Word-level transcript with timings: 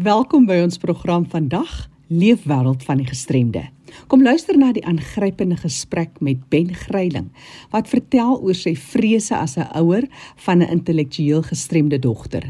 Welkom 0.00 0.46
by 0.48 0.62
ons 0.64 0.78
program 0.80 1.26
vandag, 1.28 1.68
Leefwêreld 2.08 2.86
van 2.88 3.02
die 3.02 3.08
Gestremde. 3.10 3.66
Kom 4.08 4.22
luister 4.24 4.56
na 4.56 4.70
die 4.72 4.84
aangrypende 4.88 5.58
gesprek 5.60 6.14
met 6.24 6.40
Ben 6.48 6.70
Gryiling 6.72 7.26
wat 7.74 7.90
vertel 7.92 8.38
oor 8.38 8.56
sy 8.56 8.72
vrese 8.80 9.36
as 9.36 9.58
'n 9.58 9.68
ouer 9.76 10.08
van 10.46 10.62
'n 10.62 10.70
intellektueel 10.72 11.42
gestremde 11.42 11.98
dogter. 11.98 12.48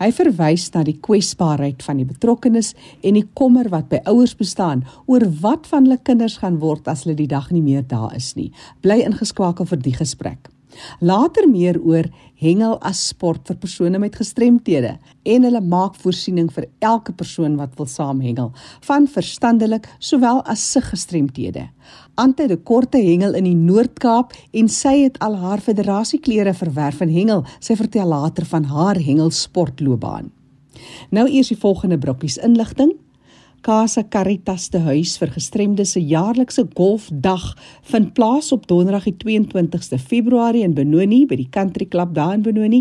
Hy 0.00 0.10
verwys 0.10 0.72
na 0.72 0.82
die 0.82 0.98
kwesbaarheid 1.00 1.82
van 1.82 1.96
die 1.96 2.10
betrokkenes 2.10 2.74
en 3.02 3.14
die 3.14 3.28
kommer 3.34 3.68
wat 3.68 3.88
by 3.88 4.00
ouers 4.04 4.34
bestaan 4.34 4.84
oor 5.06 5.30
wat 5.40 5.66
van 5.66 5.84
hulle 5.84 6.02
kinders 6.02 6.38
gaan 6.38 6.58
word 6.58 6.88
as 6.88 7.04
hulle 7.04 7.16
die 7.16 7.28
dag 7.28 7.50
nie 7.50 7.62
meer 7.62 7.86
daar 7.86 8.16
is 8.16 8.34
nie. 8.34 8.50
Bly 8.80 9.00
ingeskakel 9.00 9.66
vir 9.66 9.78
die 9.78 9.94
gesprek. 9.94 10.50
Later 11.00 11.48
meer 11.48 11.78
oor 11.80 12.06
hengel 12.40 12.78
as 12.86 13.02
sport 13.10 13.48
vir 13.50 13.58
persone 13.60 13.98
met 14.00 14.16
gestremthede 14.16 14.94
en 15.28 15.44
hulle 15.46 15.60
maak 15.60 15.98
voorsiening 16.00 16.48
vir 16.54 16.68
elke 16.80 17.12
persoon 17.12 17.58
wat 17.60 17.76
wil 17.78 17.88
saamhengel, 17.90 18.52
van 18.86 19.08
verstandelik 19.10 19.88
sowel 19.98 20.40
as 20.48 20.64
siggestremthede. 20.72 21.66
Ante 22.20 22.46
de 22.48 22.56
Korte 22.56 23.00
hengel 23.00 23.36
in 23.38 23.48
die 23.48 23.56
Noord-Kaap 23.56 24.34
en 24.52 24.68
sy 24.68 24.96
het 25.04 25.20
al 25.24 25.36
haar 25.40 25.60
federasieklere 25.64 26.54
verwerf 26.54 27.00
in 27.04 27.12
hengel. 27.12 27.44
Sy 27.60 27.76
vertel 27.80 28.08
later 28.12 28.46
van 28.48 28.68
haar 28.72 29.00
hengelsportloopbaan. 29.00 30.32
Nou 31.10 31.26
eers 31.28 31.52
die 31.52 31.60
volgende 31.60 31.98
brokkies 31.98 32.38
inligting. 32.40 32.94
Casa 33.60 34.00
Caritas 34.08 34.70
te 34.72 34.78
huis 34.80 35.18
vir 35.20 35.28
gestremdes 35.34 35.90
se 35.92 36.00
jaarlikse 36.00 36.62
golfdag 36.76 37.42
vind 37.90 38.14
plaas 38.16 38.46
op 38.56 38.62
Donderdag 38.70 39.04
die 39.10 39.16
22ste 39.20 39.98
Februarie 40.00 40.62
in 40.64 40.72
Benoni 40.72 41.26
by 41.28 41.36
die 41.36 41.48
Country 41.52 41.84
Club 41.92 42.14
daar 42.16 42.32
in 42.38 42.44
Benoni 42.46 42.78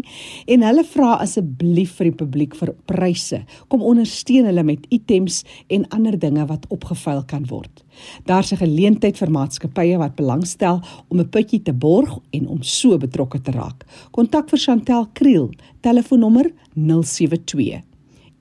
en 0.48 0.64
hulle 0.64 0.86
vra 0.88 1.18
asseblief 1.20 1.98
vir 1.98 2.08
die 2.08 2.16
publiek 2.22 2.56
vir 2.56 2.72
pryse. 2.88 3.42
Kom 3.68 3.84
ondersteun 3.84 4.48
hulle 4.48 4.64
met 4.64 4.86
items 4.96 5.42
en 5.68 5.84
ander 5.96 6.16
dinge 6.20 6.46
wat 6.48 6.68
opgevuil 6.72 7.26
kan 7.28 7.44
word. 7.50 7.84
Daar's 8.24 8.54
'n 8.54 8.64
geleentheid 8.64 9.18
vir 9.18 9.32
maatskappye 9.32 9.98
wat 9.98 10.16
belangstel 10.16 10.80
om 11.10 11.20
'n 11.20 11.30
putjie 11.30 11.62
te 11.62 11.74
borg 11.74 12.20
en 12.32 12.48
om 12.48 12.64
so 12.64 12.98
betrokke 12.98 13.42
te 13.42 13.52
raak. 13.52 13.84
Kontak 14.12 14.50
vir 14.50 14.60
Chantel 14.60 15.08
Kriel, 15.14 15.50
telefoonnommer 15.82 16.54
072 16.74 17.84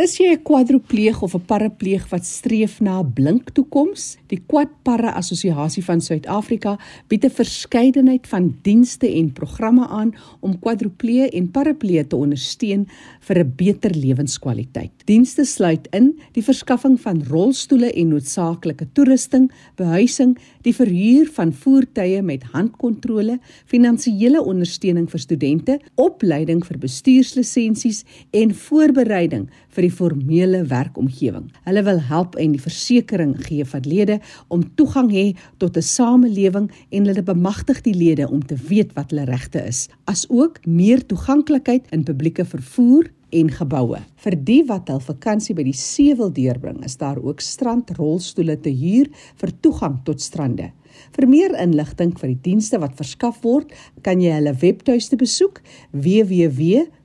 Is 0.00 0.14
jy 0.16 0.30
'n 0.32 0.42
kwadropleeg 0.48 1.20
of 1.20 1.34
'n 1.34 1.44
parapleeg 1.44 2.08
wat 2.08 2.24
streef 2.24 2.80
na 2.80 3.00
'n 3.00 3.12
blink 3.12 3.50
toekoms? 3.52 4.16
Die 4.28 4.40
Kwadparre 4.46 5.12
Assosiasie 5.12 5.84
van 5.84 6.00
Suid-Afrika 6.00 6.78
bied 7.08 7.24
'n 7.24 7.30
verskeidenheid 7.30 8.26
van 8.26 8.54
dienste 8.62 9.06
en 9.06 9.32
programme 9.32 9.86
aan 9.88 10.14
om 10.40 10.58
kwadropleë 10.58 11.28
en 11.36 11.50
parapleë 11.50 12.06
te 12.06 12.16
ondersteun 12.16 12.86
vir 13.20 13.38
'n 13.38 13.52
beter 13.56 13.90
lewenskwaliteit. 13.90 14.90
Dienste 15.04 15.44
sluit 15.44 15.86
in 15.90 16.18
die 16.32 16.44
verskaffing 16.44 17.00
van 17.00 17.22
rolstoele 17.28 17.92
en 17.92 18.08
noodsaaklike 18.08 18.86
toerusting, 18.92 19.52
behuising, 19.76 20.38
die 20.62 20.74
verhuur 20.74 21.28
van 21.32 21.52
voertuie 21.52 22.22
met 22.22 22.42
handkontrole, 22.42 23.38
finansiële 23.66 24.42
ondersteuning 24.44 25.10
vir 25.10 25.20
studente, 25.20 25.80
opleiding 25.94 26.64
vir 26.64 26.78
bestuurslisensies 26.78 28.04
en 28.30 28.54
voorbereiding 28.54 29.48
vir 29.68 29.82
die 29.82 29.89
formele 29.90 30.64
werkomgewing. 30.70 31.50
Hulle 31.66 31.82
wil 31.86 32.00
help 32.08 32.36
en 32.40 32.52
die 32.56 32.62
versekering 32.62 33.36
gee 33.46 33.64
vir 33.64 33.86
lede 33.86 34.18
om 34.48 34.64
toegang 34.76 35.10
hê 35.12 35.36
tot 35.58 35.76
'n 35.76 35.82
samelewing 35.82 36.70
en 36.90 37.06
hulle 37.06 37.22
bemagtig 37.22 37.82
die 37.82 37.94
lede 37.94 38.28
om 38.28 38.42
te 38.46 38.56
weet 38.68 38.92
wat 38.94 39.10
hulle 39.10 39.24
regte 39.24 39.62
is, 39.66 39.88
asook 40.04 40.60
meer 40.66 41.06
toeganklikheid 41.06 41.86
in 41.90 42.04
publieke 42.04 42.44
vervoer 42.44 43.10
en 43.30 43.50
geboue. 43.50 43.98
Vir 44.16 44.36
die 44.44 44.64
wat 44.68 44.88
hul 44.88 45.00
vakansie 45.00 45.54
by 45.54 45.62
die 45.66 45.76
see 45.76 46.14
wil 46.18 46.32
deurbring, 46.34 46.84
is 46.84 46.96
daar 46.96 47.18
ook 47.18 47.40
strandrolstoele 47.40 48.60
te 48.60 48.70
huur 48.70 49.06
vir 49.40 49.50
toegang 49.62 50.04
tot 50.04 50.20
strande. 50.20 50.72
Vir 51.16 51.26
meer 51.30 51.54
inligting 51.62 52.18
vir 52.18 52.28
die 52.34 52.42
dienste 52.50 52.78
wat 52.82 52.96
verskaf 52.98 53.42
word, 53.46 53.72
kan 54.02 54.20
jy 54.20 54.32
hulle 54.34 54.54
webtuiste 54.62 55.16
besoek 55.20 55.62
www.casa 55.92 57.00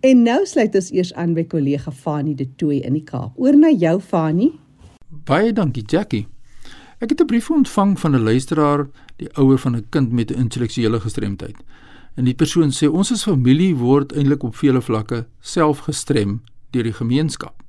En 0.00 0.22
nou 0.22 0.46
sluit 0.46 0.74
ons 0.74 0.90
eers 0.92 1.14
aan 1.14 1.34
by 1.34 1.44
kollega 1.44 1.90
Fanie 1.90 2.34
De 2.34 2.54
Tooy 2.56 2.76
in 2.76 2.92
die 2.92 3.04
Kaap. 3.04 3.32
Oor 3.36 3.56
na 3.56 3.70
jou 3.70 4.00
Fanie. 4.00 4.52
Baie 5.24 5.52
dankie 5.52 5.82
Jackie. 5.82 6.26
Ek 6.98 7.10
het 7.10 7.20
'n 7.20 7.26
brief 7.26 7.50
ontvang 7.50 7.98
van 8.00 8.14
'n 8.14 8.22
luisteraar, 8.22 8.88
die 9.16 9.30
ouer 9.36 9.58
van 9.58 9.76
'n 9.76 9.86
kind 9.88 10.12
met 10.12 10.30
'n 10.30 10.38
intellektuele 10.38 11.00
gestremdheid. 11.00 11.56
En 12.14 12.24
die 12.24 12.34
persoon 12.34 12.70
sê 12.70 12.90
ons 12.90 13.12
as 13.12 13.22
familie 13.22 13.76
word 13.76 14.12
eintlik 14.12 14.42
op 14.42 14.56
vele 14.56 14.80
vlakke 14.80 15.26
self 15.40 15.78
gestrem 15.78 16.42
deur 16.70 16.82
die 16.82 16.92
gemeenskap. 16.92 17.62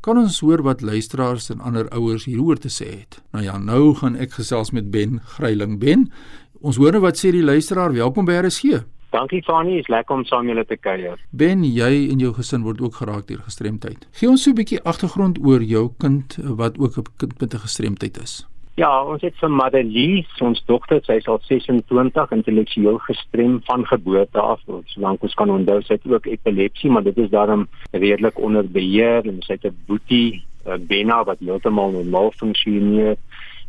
Kan 0.00 0.18
ons 0.18 0.40
hoor 0.40 0.62
wat 0.62 0.80
luisteraars 0.80 1.50
en 1.50 1.60
ander 1.60 1.88
ouers 1.88 2.24
hieroor 2.24 2.58
te 2.58 2.68
sê 2.68 2.98
het? 2.98 3.22
Nou 3.32 3.44
ja, 3.44 3.58
nou 3.58 3.94
gaan 3.94 4.16
ek 4.16 4.32
gesels 4.32 4.70
met 4.70 4.90
Ben 4.90 5.20
Gryiling. 5.24 5.78
Ben, 5.78 6.12
ons 6.60 6.76
hoor 6.76 6.90
nou 6.90 7.00
wat 7.00 7.16
sê 7.16 7.30
die 7.30 7.44
luisteraar. 7.44 7.92
Welkom 7.92 8.24
by 8.24 8.32
RSG. 8.32 8.84
Dankie 9.16 9.42
Fani, 9.42 9.78
is 9.80 9.86
lekker 9.88 10.12
om 10.18 10.24
saam 10.28 10.48
julle 10.50 10.64
te 10.68 10.76
kuier. 10.76 11.16
Ben, 11.30 11.62
jy 11.64 11.92
en 12.12 12.20
jou 12.20 12.34
gesin 12.36 12.66
word 12.66 12.82
ook 12.84 12.98
geraak 13.00 13.24
deur 13.30 13.40
gestremdheid. 13.46 14.04
Gee 14.18 14.28
ons 14.28 14.42
so 14.44 14.50
'n 14.50 14.58
bietjie 14.58 14.82
agtergrond 14.84 15.38
oor 15.40 15.62
jou 15.62 15.88
kind 15.98 16.36
wat 16.60 16.76
ook 16.78 16.98
'n 16.98 17.06
kind 17.16 17.40
met 17.40 17.54
'n 17.54 17.64
gestremdheid 17.64 18.16
is. 18.22 18.44
Ja, 18.76 19.04
ons 19.04 19.22
het 19.22 19.34
vir 19.40 19.50
Madelie, 19.50 20.26
ons 20.40 20.62
dogter, 20.66 21.00
sy 21.04 21.12
is 21.12 21.26
al 21.26 21.40
26 21.48 22.30
intellektueel 22.30 22.98
gestrem 22.98 23.60
van 23.64 23.86
geboorte 23.86 24.40
af. 24.40 24.60
Solank 24.84 25.22
ons 25.22 25.34
kan 25.34 25.50
onthou, 25.50 25.80
sy 25.82 25.94
het 25.94 26.06
ook 26.06 26.26
epilepsie, 26.26 26.90
maar 26.90 27.02
dit 27.02 27.16
is 27.16 27.30
daarom 27.30 27.68
redelik 27.92 28.38
onder 28.38 28.70
beheer 28.70 29.24
en 29.24 29.40
sy 29.40 29.52
het 29.52 29.64
'n 29.64 29.76
boetie, 29.86 30.44
Benna 30.88 31.24
wat 31.24 31.38
heeltemal 31.38 31.90
normaal 31.90 32.32
funksioneer. 32.36 33.16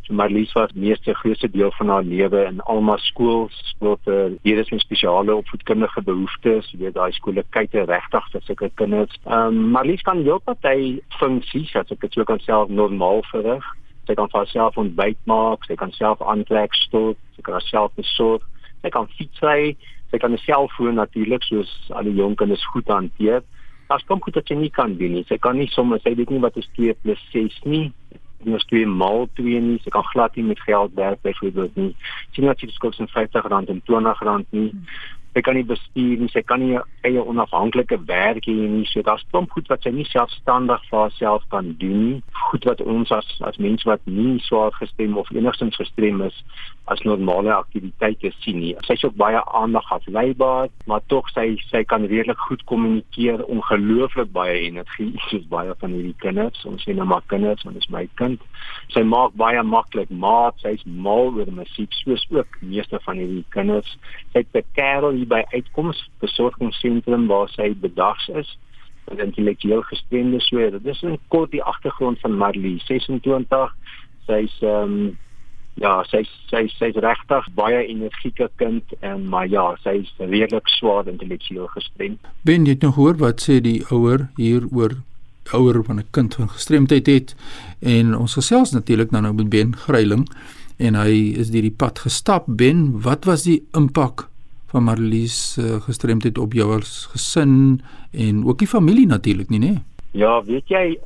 Marlies 0.09 0.53
was 0.53 0.71
meeste 0.73 1.13
grootste 1.13 1.49
deel 1.49 1.71
van 1.71 1.89
haar 1.89 2.03
lewe 2.03 2.43
in 2.45 2.61
Alma 2.61 2.95
skool, 2.97 3.49
skool 3.51 3.97
vir 4.05 4.37
hierdie 4.45 4.65
met 4.71 4.83
spesiale 4.83 5.35
opvoedkundige 5.35 6.01
behoeftes, 6.07 6.69
jy 6.71 6.79
weet 6.85 6.95
daai 6.95 7.11
skole 7.17 7.43
kyk 7.55 7.75
regtig 7.89 8.29
vir 8.31 8.45
sulke 8.47 8.69
kinders. 8.79 9.17
Ehm 9.25 9.57
um, 9.57 9.59
Marlies 9.75 10.05
kan 10.07 10.23
heel 10.23 10.39
party 10.39 11.01
funksies, 11.19 11.75
as 11.75 11.91
ek 11.91 12.05
dit 12.05 12.15
so 12.15 12.23
kan 12.23 12.39
self 12.45 12.71
normaal 12.71 13.21
verrig. 13.33 13.67
Sy 14.07 14.15
kan 14.15 14.31
vir 14.31 14.39
haarself 14.39 14.79
ontbyt 14.79 15.19
maak, 15.27 15.67
sy 15.67 15.75
kan 15.75 15.91
self 15.91 16.23
aantrek 16.23 16.73
stort, 16.85 17.19
sy 17.35 17.43
kan 17.43 17.59
haarself 17.59 17.91
besorg, 17.99 18.47
sy 18.81 18.93
kan 18.95 19.11
fietsry, 19.17 19.75
sy 20.11 20.17
kan 20.23 20.31
'n 20.31 20.43
selfoon 20.47 20.95
natuurlik 20.95 21.43
soos 21.43 21.71
al 21.91 22.07
die 22.07 22.15
jong 22.15 22.35
kinders 22.35 22.65
goed 22.71 22.87
hanteer. 22.87 23.43
Daar's 23.87 24.03
kom 24.07 24.21
goed 24.21 24.33
dat 24.33 24.47
sy 24.47 24.55
nie 24.55 24.71
kan 24.71 24.97
doen 24.97 25.13
nie. 25.13 25.25
Sy 25.27 25.37
kan 25.37 25.57
nie 25.57 25.67
sommer 25.67 25.99
sê 25.99 26.15
dit 26.15 26.29
nie 26.29 26.39
wat 26.39 26.57
is 26.57 26.67
2 26.75 26.95
+ 27.03 27.31
6 27.31 27.63
nie 27.65 27.91
minus 28.43 28.65
2 28.65 28.85
maal 28.85 29.27
2 29.39 29.59
nie. 29.61 29.77
Sy 29.83 29.93
kan 29.93 30.05
glad 30.11 30.35
nie 30.35 30.45
met 30.47 30.61
geld 30.65 30.93
werk 30.95 31.21
byvoorbeeld 31.21 31.75
nie. 31.75 31.93
Sy 32.31 32.41
het 32.41 32.49
net 32.49 32.65
die 32.65 32.75
skuld 32.75 32.95
van 32.95 33.09
R50 33.09 33.47
en 33.47 33.81
R20 34.13 34.49
nie. 34.49 34.71
Sy 35.37 35.43
kan 35.45 35.53
nie 35.53 35.67
bestuur 35.69 36.17
nie. 36.17 36.31
Sy 36.33 36.41
kan 36.49 36.63
nie 36.63 36.79
eie 37.05 37.21
onafhanklike 37.21 37.99
werk 38.09 38.47
hê 38.49 38.55
nie. 38.57 38.87
So 38.89 39.03
daar's 39.05 39.21
klomp 39.29 39.51
goed 39.53 39.67
wat 39.69 39.83
sy 39.85 39.91
nie 39.93 40.07
selfstandig 40.09 40.81
vir 40.89 41.03
haarself 41.03 41.43
kan 41.51 41.75
doen. 41.77 42.23
Goed 42.47 42.65
wat 42.65 42.81
ons 42.81 43.13
as 43.13 43.27
as 43.45 43.59
mense 43.61 43.85
wat 43.85 44.01
nie 44.09 44.39
swaar 44.47 44.73
gestem 44.79 45.13
of 45.21 45.29
enigstens 45.35 45.77
gestrem 45.77 46.23
is 46.25 46.41
as 46.89 47.03
normale 47.05 47.51
aktiwiteite 47.53 48.31
sien 48.39 48.61
nie. 48.63 48.73
Sy 48.87 48.95
is 48.97 49.03
ook 49.05 49.17
baie 49.19 49.39
aandag 49.59 49.85
afleibaar, 49.93 50.71
maar 50.89 51.03
tog 51.11 51.27
sy 51.35 51.45
sy 51.67 51.83
kan 51.85 52.07
redelik 52.07 52.39
goed 52.47 52.63
kommunikeer, 52.71 53.43
ongelooflik 53.45 54.31
baie 54.35 54.57
energie. 54.63 55.11
Sy 55.27 55.41
is 55.41 55.47
baie 55.51 55.73
van 55.81 55.93
hierdie 55.93 56.15
kinders, 56.23 56.63
ons 56.69 56.83
sien 56.87 56.97
nou 56.97 57.05
maar 57.09 57.25
kinders, 57.27 57.63
want 57.67 57.75
dit 57.75 57.83
is 57.83 57.91
my 57.93 58.05
kind. 58.19 58.41
Sy 58.95 59.03
maak 59.03 59.35
baie 59.39 59.61
maklik 59.67 60.09
maat, 60.23 60.55
sy's 60.63 60.85
mal 60.87 61.33
oor 61.35 61.51
musiek, 61.51 61.91
soos 62.01 62.23
ook 62.31 62.59
meeste 62.63 62.99
van 63.03 63.19
hierdie 63.19 63.43
kinders. 63.55 63.97
Sy 64.31 64.45
het 64.45 64.55
'n 64.55 64.63
kerel 64.79 65.19
hier 65.19 65.26
by 65.27 65.43
uitkoms 65.51 66.09
besorgingsentrum 66.19 67.27
waar 67.27 67.49
sy 67.49 67.73
bedags 67.81 68.27
is 68.27 68.57
met 69.07 69.23
intellektueel 69.23 69.81
gestremde 69.81 70.39
so. 70.39 70.69
Dit 70.69 70.85
is 70.85 71.01
'n 71.03 71.19
kort 71.27 71.51
die 71.51 71.63
agtergrond 71.63 72.19
van 72.19 72.37
Marley, 72.37 72.79
26. 72.85 73.75
Sy's 74.25 74.57
ehm 74.61 74.83
um, 74.83 75.17
ja, 75.73 76.03
sy 76.09 76.23
sy 76.49 76.65
sy's 76.67 76.95
regtig 76.95 77.49
baie 77.57 77.85
energieke 77.87 78.49
kind 78.55 78.83
en 78.99 79.27
maar 79.29 79.47
ja, 79.47 79.75
sy's 79.83 80.13
redelik 80.17 80.67
swaar 80.67 81.07
intellektueel 81.07 81.67
gestremd. 81.67 82.19
Ben 82.41 82.65
jy 82.65 82.75
het 82.75 82.81
nog 82.81 82.95
hoor 82.95 83.17
wat 83.21 83.43
sê 83.45 83.59
die 83.61 83.83
ouer 83.89 84.27
hier 84.35 84.65
oor 84.71 84.97
ouer 85.53 85.83
van 85.83 85.99
'n 85.99 86.07
kind 86.11 86.35
van 86.35 86.49
gestremdheid 86.49 87.07
het 87.07 87.35
en 87.79 88.17
ons 88.17 88.33
gesels 88.33 88.71
natuurlik 88.71 89.11
nou 89.11 89.21
nou 89.21 89.33
met 89.33 89.49
Ben 89.49 89.75
Gryiling 89.75 90.27
en 90.77 90.95
hy 90.95 91.33
is 91.37 91.49
deur 91.49 91.61
die 91.61 91.77
pad 91.77 91.99
gestap. 91.99 92.43
Ben, 92.47 93.01
wat 93.01 93.25
was 93.25 93.43
die 93.43 93.63
impak 93.73 94.29
van 94.71 94.83
Marlies 94.83 95.57
uh, 95.57 95.77
gestremdheid 95.85 96.37
op 96.37 96.53
jou 96.53 96.69
as 96.75 97.07
gesin 97.13 97.81
en 98.11 98.45
ook 98.45 98.59
die 98.59 98.67
familie 98.67 99.07
natuurlik 99.07 99.49
nie, 99.49 99.59
nê? 99.63 99.73
Ja, 100.17 100.41
weet 100.43 100.67
jy, 100.71 100.97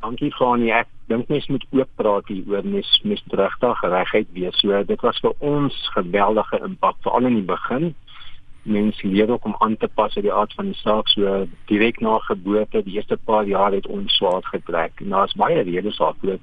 dankie 0.00 0.32
Fanie, 0.36 0.72
ek 0.74 0.88
dink 1.10 1.28
mens 1.28 1.48
moet 1.50 1.64
oop 1.74 1.90
praat 2.00 2.28
hieroor, 2.30 2.64
mens 2.64 2.90
mens 3.04 3.22
regtig 3.30 3.82
regheid 3.82 4.28
wees. 4.36 4.60
So 4.62 4.84
dit 4.86 5.02
was 5.06 5.18
vir 5.24 5.34
ons 5.38 5.76
geweldige 5.96 6.60
impak 6.64 7.00
veral 7.04 7.30
in 7.30 7.40
die 7.40 7.48
begin 7.48 7.92
mense 8.62 9.06
leer 9.06 9.30
ook 9.30 9.44
om 9.44 9.54
aan 9.58 9.76
te 9.76 9.88
pas 9.88 10.14
by 10.14 10.22
die 10.24 10.32
aard 10.32 10.52
van 10.54 10.70
die 10.70 10.78
saak 10.82 11.08
so 11.08 11.44
direk 11.70 12.00
na 12.04 12.18
geboorte 12.26 12.82
die 12.84 12.98
eerste 12.98 13.16
paar 13.16 13.46
jaar 13.48 13.72
het 13.72 13.86
ons 13.86 14.16
swaar 14.16 14.44
getrek 14.52 15.00
en 15.00 15.14
daar's 15.16 15.36
baie 15.40 15.62
redes 15.62 15.96
daarvoor 15.96 16.38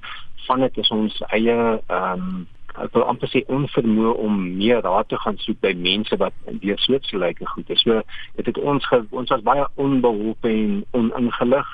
van 0.48 0.66
dit 0.66 0.78
is 0.78 0.90
ons 0.90 1.22
eie 1.30 1.58
ehm 1.58 2.14
um, 2.14 2.46
ek 2.84 2.94
wil 2.94 3.08
amper 3.10 3.30
sê 3.32 3.42
onvermoë 3.54 4.14
om 4.24 4.38
meer 4.60 4.84
raad 4.86 5.10
te 5.10 5.18
gaan 5.24 5.40
soek 5.42 5.60
by 5.66 5.74
mense 5.82 6.18
wat 6.22 6.36
deur 6.62 6.80
soortgelyke 6.84 7.48
goed 7.54 7.74
is. 7.74 7.82
So 7.86 8.02
dit 8.38 8.50
het 8.52 8.62
ons 8.62 8.86
ge, 8.90 9.02
ons 9.10 9.34
was 9.34 9.44
baie 9.46 9.66
onbeholpe 9.76 10.52
en 10.52 10.80
oningelig. 10.98 11.74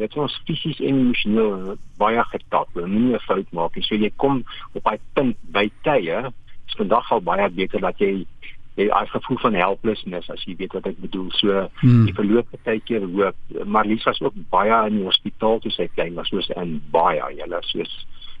Net 0.00 0.14
so 0.14 0.26
fisies 0.46 0.80
en 0.82 1.02
emosioneel 1.06 1.76
baie 1.98 2.22
getap 2.30 2.70
moenie 2.74 3.14
'n 3.14 3.26
fout 3.26 3.52
maak 3.52 3.78
so 3.80 3.94
jy 3.94 4.10
kom 4.16 4.44
op 4.74 4.82
daai 4.82 4.98
punt 5.14 5.36
by 5.52 5.70
tye 5.82 6.32
is 6.66 6.78
vandag 6.78 7.12
al 7.12 7.20
baie 7.20 7.48
beter 7.50 7.80
dat 7.80 7.98
jy 7.98 8.26
jy 8.74 8.88
as 8.90 9.10
gevoel 9.10 9.38
van 9.38 9.54
helplessness 9.54 10.30
as 10.30 10.42
jy 10.46 10.56
weet 10.58 10.72
wat 10.74 10.86
ek 10.86 10.98
bedoel. 10.98 11.30
So 11.38 11.68
hmm. 11.80 12.06
die 12.06 12.14
verloop 12.14 12.48
baie 12.64 12.80
keer 12.80 13.06
hoop. 13.06 13.36
Maar 13.64 13.86
Lies 13.86 14.04
was 14.04 14.20
ook 14.20 14.34
baie 14.50 14.86
in 14.88 14.98
die 14.98 15.06
hospitaal 15.06 15.60
toe 15.62 15.70
sy 15.70 15.88
klein 15.94 16.14
was 16.14 16.28
soos 16.28 16.50
in 16.56 16.80
baie 16.90 17.22
julle 17.38 17.62
soos 17.70 17.92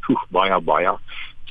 vroeg 0.04 0.26
baie 0.34 0.60
baie 0.60 0.96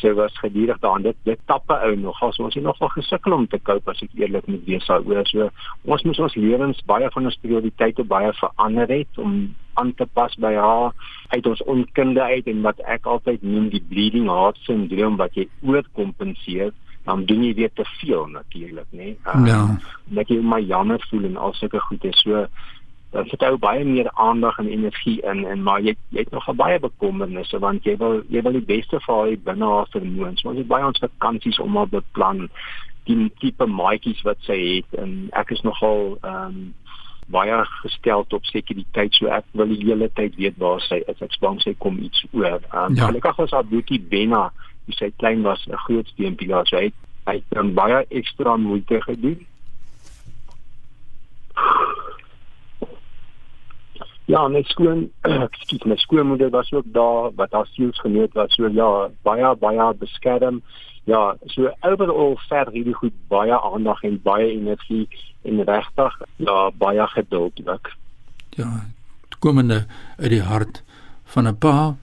sy 0.02 0.14
was 0.18 0.38
gedurig 0.42 0.80
daarin 0.84 1.08
dit 1.10 1.18
dit 1.24 1.40
tappe 1.50 1.76
ou 1.88 1.96
nog 1.96 2.22
as 2.24 2.40
ons 2.40 2.56
het 2.56 2.64
nogal 2.64 2.92
gesukkel 2.96 3.34
om 3.34 3.48
te 3.48 3.60
koop 3.60 3.88
as 3.90 4.02
ek 4.06 4.14
eerlik 4.20 4.48
moet 4.48 4.66
wees 4.70 4.88
daaroor 4.90 5.28
so 5.30 5.50
ons 5.86 6.06
moes 6.08 6.24
ons 6.28 6.38
lewens 6.40 6.84
baie 6.90 7.10
van 7.16 7.30
ons 7.32 7.42
prioriteite 7.42 8.04
baie 8.04 8.32
verander 8.40 8.90
het 8.98 9.22
om 9.26 9.36
aan 9.82 9.94
te 9.98 10.06
pas 10.06 10.36
by 10.38 10.54
haar 10.54 10.94
uit 11.34 11.48
ons 11.50 11.64
onkunde 11.64 12.22
uit 12.22 12.48
en 12.48 12.62
wat 12.62 12.82
ek 12.96 13.10
altyd 13.10 13.44
noem 13.44 13.70
die 13.74 13.84
bleeding 13.90 14.30
heart 14.30 14.60
syndroom 14.68 15.18
wat 15.22 15.36
jy 15.40 15.48
oorkompenseer 15.66 16.74
dan 17.04 17.26
doen 17.26 17.44
jy 17.44 17.54
weer 17.54 17.72
te 17.76 17.84
veel 18.00 18.28
natuurlik 18.32 18.88
nê. 18.92 18.98
Nee? 19.12 19.18
Um, 19.28 19.46
ja. 19.46 19.60
Net 20.16 20.30
jy 20.32 20.40
my 20.40 20.62
jammer 20.64 21.04
voel 21.10 21.28
en 21.28 21.38
al 21.38 21.56
sulke 21.58 21.82
goed 21.90 22.06
is 22.08 22.22
so 22.24 22.46
dan 23.14 23.28
sit 23.30 23.44
jy 23.46 23.52
baie 23.62 23.84
meer 23.86 24.10
aandag 24.18 24.58
en 24.58 24.70
energie 24.74 25.20
in 25.30 25.44
en 25.46 25.62
maar 25.64 25.82
jy 25.86 25.94
jy 26.10 26.24
het 26.24 26.32
nog 26.34 26.48
baie 26.58 26.80
bekommernisse 26.82 27.60
want 27.62 27.86
jy 27.86 27.94
wil 28.02 28.22
jy 28.34 28.42
wil 28.42 28.58
die 28.58 28.66
beste 28.72 29.00
vir 29.06 29.16
haar 29.16 29.36
binne 29.50 29.70
haar 29.70 29.92
vermoëns. 29.94 30.46
Ons 30.50 30.62
het 30.62 30.72
baie 30.72 30.88
ons 30.88 31.04
vakansies 31.04 31.60
om 31.62 31.78
op 31.78 31.92
beplan 31.94 32.48
die 33.06 33.30
tipe 33.40 33.68
maatjies 33.70 34.24
wat 34.26 34.42
sy 34.48 34.58
het 34.62 34.98
en 35.04 35.14
ek 35.44 35.54
is 35.58 35.62
nogal 35.68 36.18
ehm 36.24 36.48
um, 36.48 36.64
baie 37.34 37.56
gestel 37.82 38.26
op 38.36 38.46
sekuriteit 38.50 39.16
so 39.16 39.30
ek 39.32 39.46
wil 39.58 39.70
die 39.72 39.80
hele 39.86 40.10
tyd 40.18 40.36
weet 40.36 40.58
waar 40.60 40.82
sy 40.84 41.00
is 41.08 41.22
ek 41.24 41.38
bang 41.40 41.62
sy 41.64 41.72
kom 41.80 42.02
iets 42.04 42.26
oor. 42.34 42.60
Um, 42.74 42.98
ja. 42.98 43.08
gelukkig 43.08 43.40
was 43.40 43.56
haar 43.56 43.70
boetie 43.70 44.02
Benna 44.02 44.50
die 44.90 44.98
sy 44.98 45.12
klein 45.22 45.46
was 45.48 45.64
'n 45.70 45.80
groot 45.86 46.08
steunpilaar 46.08 46.68
so 46.68 46.78
hy 46.78 46.90
het, 46.90 47.00
hy 47.30 47.36
het 47.40 47.76
baie 47.76 48.06
ekstra 48.10 48.58
moeite 48.58 49.02
gedoen. 49.02 49.46
Ja, 54.26 54.48
my 54.48 54.64
skoon, 54.64 55.10
ekskuus, 55.48 55.84
my 55.84 55.98
skoonmoeder 56.00 56.50
was 56.50 56.72
ook 56.72 56.86
daar 56.96 57.32
wat 57.36 57.52
haar 57.52 57.68
siels 57.76 58.00
geniet 58.00 58.34
was 58.34 58.54
so 58.56 58.68
ja, 58.68 59.10
baie 59.22 59.56
baie 59.60 59.94
beskerm. 60.00 60.62
Ja, 61.04 61.36
so 61.52 61.72
overal 61.82 62.38
ver 62.48 62.72
hierdie 62.72 62.96
goed 62.96 63.16
baie 63.28 63.60
aandag 63.60 64.04
en 64.04 64.22
baie 64.24 64.48
energie 64.52 65.08
en 65.44 65.64
regtig 65.68 66.22
ja, 66.36 66.72
baie 66.72 67.08
geduld 67.08 67.60
ook. 67.68 67.92
Ja, 68.56 68.86
komende 69.44 69.86
uit 70.18 70.30
die 70.30 70.42
hart 70.42 70.84
van 71.26 71.48
'n 71.48 71.58
pa 71.58 71.96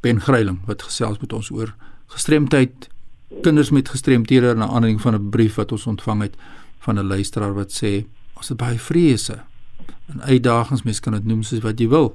Ben 0.00 0.20
Gryiling 0.20 0.60
wat 0.66 0.82
gesels 0.82 1.18
met 1.18 1.32
ons 1.32 1.50
oor 1.50 1.74
gestremdheid 2.06 2.88
kinders 3.42 3.70
met 3.70 3.88
gestremthede 3.88 4.54
na 4.54 4.66
aanleiding 4.66 5.00
van 5.00 5.14
'n 5.14 5.30
brief 5.30 5.54
wat 5.54 5.72
ons 5.72 5.86
ontvang 5.86 6.22
het 6.22 6.34
van 6.78 6.98
'n 6.98 7.06
luisteraar 7.06 7.54
wat 7.54 7.82
sê 7.82 8.06
ons 8.36 8.48
het 8.48 8.56
baie 8.56 8.78
vrese 8.78 9.42
en 10.12 10.22
uitdagings 10.22 10.82
mens 10.82 11.00
kan 11.00 11.12
dit 11.12 11.24
noem 11.24 11.42
soos 11.42 11.64
wat 11.64 11.80
jy 11.80 11.88
wil. 11.88 12.14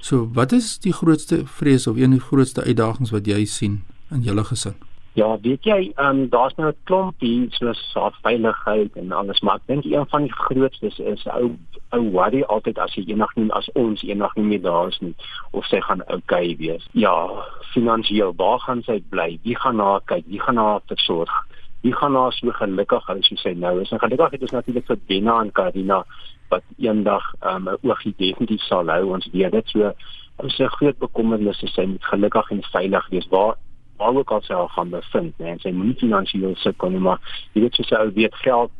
So 0.00 0.28
wat 0.36 0.52
is 0.52 0.78
die 0.78 0.92
grootste 0.92 1.46
vrees 1.46 1.86
of 1.86 1.96
een 1.96 2.10
van 2.10 2.18
die 2.18 2.26
grootste 2.30 2.64
uitdagings 2.64 3.10
wat 3.14 3.26
jy 3.26 3.44
sien 3.44 3.82
in 4.10 4.26
julle 4.26 4.44
gesin? 4.44 4.74
Ja, 5.14 5.38
weet 5.40 5.62
jy, 5.62 5.92
ehm 5.94 6.24
um, 6.24 6.28
daar's 6.28 6.54
nou 6.58 6.68
'n 6.68 6.76
klomp 6.84 7.20
hier 7.20 7.46
soos 7.50 7.96
veiligheid 8.22 8.96
en 8.96 9.12
alles, 9.12 9.40
maar 9.40 9.54
ek 9.54 9.66
dink 9.66 9.84
een 9.84 10.06
van 10.08 10.22
die 10.22 10.32
grootstes 10.32 10.98
is 10.98 11.26
ou 11.26 11.54
ou 11.90 12.10
worry 12.10 12.42
altyd 12.42 12.78
as 12.78 12.94
jy 12.94 13.04
eendag 13.06 13.34
nie 13.36 13.52
as 13.52 13.70
ons 13.72 14.02
eendag 14.02 14.34
nie 14.34 14.44
meer 14.44 14.62
daar 14.62 14.88
is 14.88 14.98
nie 15.00 15.14
of 15.50 15.64
sy 15.66 15.80
gaan 15.80 16.02
okay 16.08 16.56
wees. 16.58 16.86
Ja, 16.92 17.30
finansiëel, 17.74 18.34
waar 18.36 18.58
gaan 18.58 18.82
sy 18.82 19.02
bly? 19.08 19.38
Wie 19.42 19.56
gaan 19.56 19.76
na 19.76 20.00
kyk? 20.04 20.24
Wie 20.26 20.40
gaan 20.40 20.56
haar 20.56 20.80
versorg? 20.86 21.46
Wie 21.80 21.94
gaan 21.94 22.14
haar 22.14 22.32
so 22.32 22.50
gelukkig 22.50 23.06
hou 23.06 23.22
soos 23.22 23.42
sy 23.42 23.52
nou 23.52 23.80
is? 23.80 23.92
En 23.92 23.98
gelukkig 23.98 24.30
het 24.30 24.42
ons 24.42 24.50
natuurlik 24.50 24.86
vir 24.86 24.98
Benna 25.06 25.40
en 25.40 25.52
Karina 25.52 26.04
wat 26.48 26.62
eendag 26.78 27.34
'n 27.40 27.68
um, 27.68 27.76
oogie 27.82 28.14
definitief 28.16 28.62
sal 28.62 28.88
hou. 28.88 29.12
Ons 29.14 29.28
weet 29.32 29.52
dit 29.52 29.68
so. 29.68 29.92
Ons 30.36 30.56
se 30.56 30.68
groot 30.68 30.98
bekommernis 30.98 31.62
is 31.62 31.74
sy 31.74 31.84
moet 31.86 32.04
gelukkig 32.04 32.50
en 32.50 32.62
veilig 32.62 33.08
wees. 33.08 33.28
Waar 33.28 33.56
waar 33.96 34.14
ook 34.14 34.30
al 34.30 34.42
sy 34.42 34.52
al 34.52 34.68
gaan 34.68 34.90
bevind, 34.90 35.38
nee, 35.38 35.54
sy 35.58 35.70
moet 35.70 35.98
finansiëel 35.98 36.56
sukkel 36.56 36.90
nie, 36.90 36.98
maar 36.98 37.20
jy 37.52 37.60
weet 37.60 37.74
sy 37.74 37.82
sou 37.82 38.10
weet 38.14 38.34
geld 38.34 38.70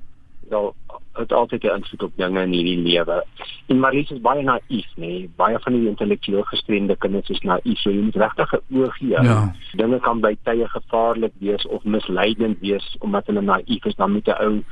wel 0.48 0.74
het 1.12 1.32
altyd 1.32 1.62
'n 1.62 1.76
invloed 1.76 2.02
op 2.02 2.12
dinge 2.16 2.42
in 2.42 2.52
hierdie 2.52 2.78
lewe. 2.78 3.24
En 3.66 3.78
Marie 3.78 4.06
is 4.10 4.20
baie 4.20 4.42
naïef, 4.42 4.88
nê. 4.96 5.06
Nee. 5.06 5.30
Baie 5.36 5.58
van 5.58 5.72
die 5.72 5.88
intellektueel 5.88 6.42
gestremde 6.42 6.96
kinders 6.96 7.28
is 7.28 7.40
naïef. 7.40 7.78
So 7.78 7.90
jy 7.90 8.02
moet 8.02 8.16
regtig 8.16 8.52
'n 8.52 8.78
oog 8.78 8.98
hê. 8.98 9.06
Ja. 9.06 9.54
Dinge 9.72 10.00
kan 10.00 10.20
by 10.20 10.36
tye 10.42 10.68
gevaarlik 10.68 11.32
wees 11.38 11.66
of 11.66 11.84
misleidend 11.84 12.60
wees 12.60 12.96
omdat 12.98 13.26
hulle 13.26 13.40
naïef 13.40 13.84
is, 13.84 13.94
dan 13.94 14.12
moet 14.12 14.26
'n 14.28 14.42
ou 14.42 14.64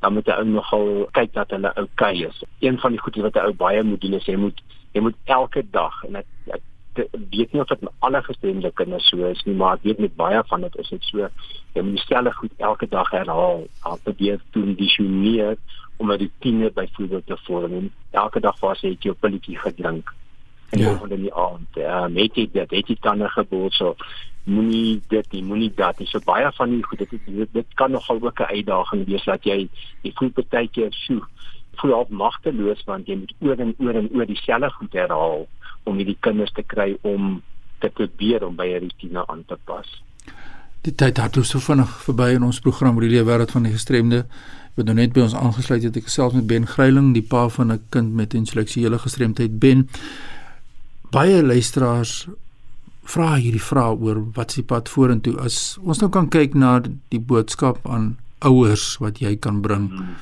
dan 0.00 0.12
moet 0.12 0.26
'n 0.26 0.38
ou 0.38 0.44
nogal 0.44 1.08
kyk 1.12 1.32
dat 1.32 1.50
hulle 1.50 1.72
okay 1.76 2.16
is. 2.16 2.42
Een 2.60 2.78
van 2.78 2.90
die 2.90 3.00
goeie 3.00 3.22
wat 3.22 3.34
'n 3.34 3.46
ou 3.46 3.54
baie 3.54 3.82
moet 3.82 4.00
doen 4.00 4.14
is 4.14 4.26
jy 4.26 4.36
moet 4.36 4.62
jy 4.92 5.00
moet 5.00 5.16
elke 5.24 5.62
dag 5.70 6.04
en 6.04 6.16
ek, 6.16 6.26
ek 6.46 6.62
weet 7.30 7.52
nie 7.52 7.60
of 7.60 7.68
dit 7.68 7.80
met 7.80 7.92
alle 7.98 8.22
gestremde 8.22 8.70
kinders 8.72 9.08
so 9.08 9.26
is 9.30 9.42
nie, 9.44 9.54
maar 9.54 9.76
ek 9.76 9.82
weet 9.82 9.98
met 9.98 10.16
baie 10.16 10.42
van 10.46 10.60
dit 10.60 10.76
is 10.76 10.88
dit 10.88 11.04
so. 11.04 11.28
Jy 11.74 11.82
moet 11.82 11.96
dieselfde 11.96 12.32
goed 12.32 12.52
elke 12.56 12.88
dag 12.88 13.10
herhaal, 13.10 13.66
al 13.82 13.98
probeer 14.02 14.40
kondisioneer 14.52 15.56
om 15.98 16.12
'n 16.12 16.18
rutine 16.18 16.70
byvoorbeeld 16.70 17.26
te 17.26 17.36
vorm. 17.36 17.90
Elke 18.10 18.40
dag 18.40 18.60
was 18.60 18.80
jy 18.80 18.96
jou 18.98 19.14
pilletjie 19.14 19.58
gedrink. 19.58 20.14
En 20.70 20.78
ja. 20.78 20.98
oor 21.00 21.10
in 21.10 21.22
die 21.22 21.34
aand, 21.34 21.68
ja, 21.80 22.08
met 22.08 22.34
jy 22.36 22.48
dit, 22.52 22.70
het 22.70 22.88
jy 22.88 22.96
tande 23.00 23.28
geboor 23.28 23.72
so 23.72 23.94
moenie 24.48 25.00
dit 25.08 25.32
nie, 25.32 25.42
moenie 25.44 25.72
dat 25.76 25.98
nie. 26.00 26.08
So 26.08 26.20
baie 26.24 26.50
van 26.56 26.70
die 26.70 26.82
goed 26.84 26.98
dit 27.04 27.14
dit, 27.24 27.48
dit 27.52 27.74
kan 27.80 27.90
nogal 27.90 28.20
ook 28.20 28.40
'n 28.40 28.52
uitdaging 28.54 29.06
wees 29.06 29.24
dat 29.24 29.44
jy 29.44 29.68
jy 30.02 30.12
voel 30.14 30.32
baie 30.50 30.68
keer 30.68 30.92
so 30.92 31.24
voel 31.76 31.92
op 31.92 32.10
magteloos 32.10 32.84
want 32.84 33.06
jy 33.06 33.16
moet 33.16 33.34
oor 33.40 33.56
en 33.56 33.74
oor 33.78 33.94
en 33.94 34.08
oor 34.12 34.26
dieselfde 34.26 34.70
goed 34.70 34.92
herhaal 34.92 35.46
om 35.84 35.96
hierdie 35.96 36.16
kinders 36.20 36.52
te 36.52 36.62
kry 36.62 36.96
om 37.00 37.42
te 37.78 37.88
probeer 37.88 38.46
om 38.46 38.56
by 38.56 38.66
'n 38.66 38.80
rutine 38.80 39.26
aan 39.26 39.44
te 39.46 39.56
pas. 39.64 40.02
Die 40.82 40.94
tyd 40.94 41.16
het 41.16 41.36
ons 41.36 41.50
so 41.50 41.58
vinnig 41.58 41.90
verby 42.02 42.34
in 42.34 42.42
ons 42.42 42.60
program 42.60 42.94
oor 42.96 43.06
die 43.06 43.10
lewe 43.10 43.30
wêreld 43.30 43.50
van 43.50 43.62
die 43.62 43.72
gestremde. 43.72 44.26
Wat 44.74 44.86
nou 44.86 44.94
net 44.94 45.12
by 45.12 45.20
ons 45.20 45.34
aangesluit 45.34 45.82
het, 45.82 45.96
ek 45.96 46.08
self 46.08 46.32
met 46.32 46.46
Ben 46.46 46.66
Gryiling, 46.66 47.12
die 47.14 47.22
pa 47.22 47.48
van 47.48 47.72
'n 47.72 47.82
kind 47.90 48.14
met 48.14 48.34
intellektuele 48.34 48.98
gestremdheid 48.98 49.58
Ben. 49.58 49.88
Baie 51.10 51.42
luisteraars 51.42 52.28
vra 53.08 53.34
hierdie 53.40 53.62
vraag 53.62 54.00
oor 54.04 54.22
wat 54.36 54.52
se 54.52 54.62
pad 54.62 54.88
vorentoe 54.88 55.38
as 55.40 55.78
ons 55.80 56.00
nou 56.00 56.10
kan 56.12 56.28
kyk 56.28 56.54
na 56.54 56.82
die 57.08 57.20
boodskap 57.20 57.86
aan 57.88 58.18
ouers 58.44 58.98
wat 59.00 59.20
jy 59.20 59.36
kan 59.36 59.62
bring. 59.64 59.88
Hmm 59.88 60.16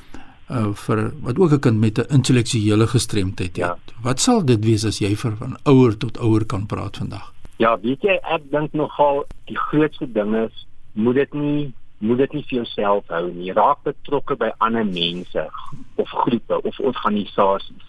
uh 0.49 0.71
vir 0.73 1.11
wat 1.21 1.39
ook 1.39 1.51
'n 1.51 1.59
kind 1.59 1.79
met 1.79 1.97
'n 1.99 2.13
intellektuele 2.13 2.87
gestremdheid 2.87 3.55
het. 3.55 3.57
Ja. 3.57 3.77
Wat 4.01 4.19
sal 4.19 4.45
dit 4.45 4.65
wees 4.65 4.85
as 4.85 4.99
jy 4.99 5.15
vir 5.15 5.35
van 5.35 5.57
ouer 5.63 5.97
tot 5.97 6.17
ouer 6.17 6.45
kan 6.45 6.65
praat 6.65 6.97
vandag? 6.97 7.33
Ja, 7.57 7.79
weet 7.79 8.01
jy, 8.01 8.19
ek 8.23 8.51
dink 8.51 8.73
nogal 8.73 9.25
die 9.45 9.57
grootste 9.57 10.11
ding 10.11 10.35
is 10.35 10.65
moet 10.93 11.15
dit 11.15 11.33
nie 11.33 11.73
moet 11.97 12.17
dit 12.17 12.33
nie 12.33 12.43
vir 12.43 12.55
jouself 12.57 13.03
hou 13.07 13.31
nie. 13.33 13.53
Raak 13.53 13.83
betrokke 13.83 14.35
by 14.35 14.51
ander 14.57 14.85
mense 14.85 15.49
of 15.95 16.09
groepe 16.09 16.61
of 16.61 16.79
organisasies. 16.79 17.86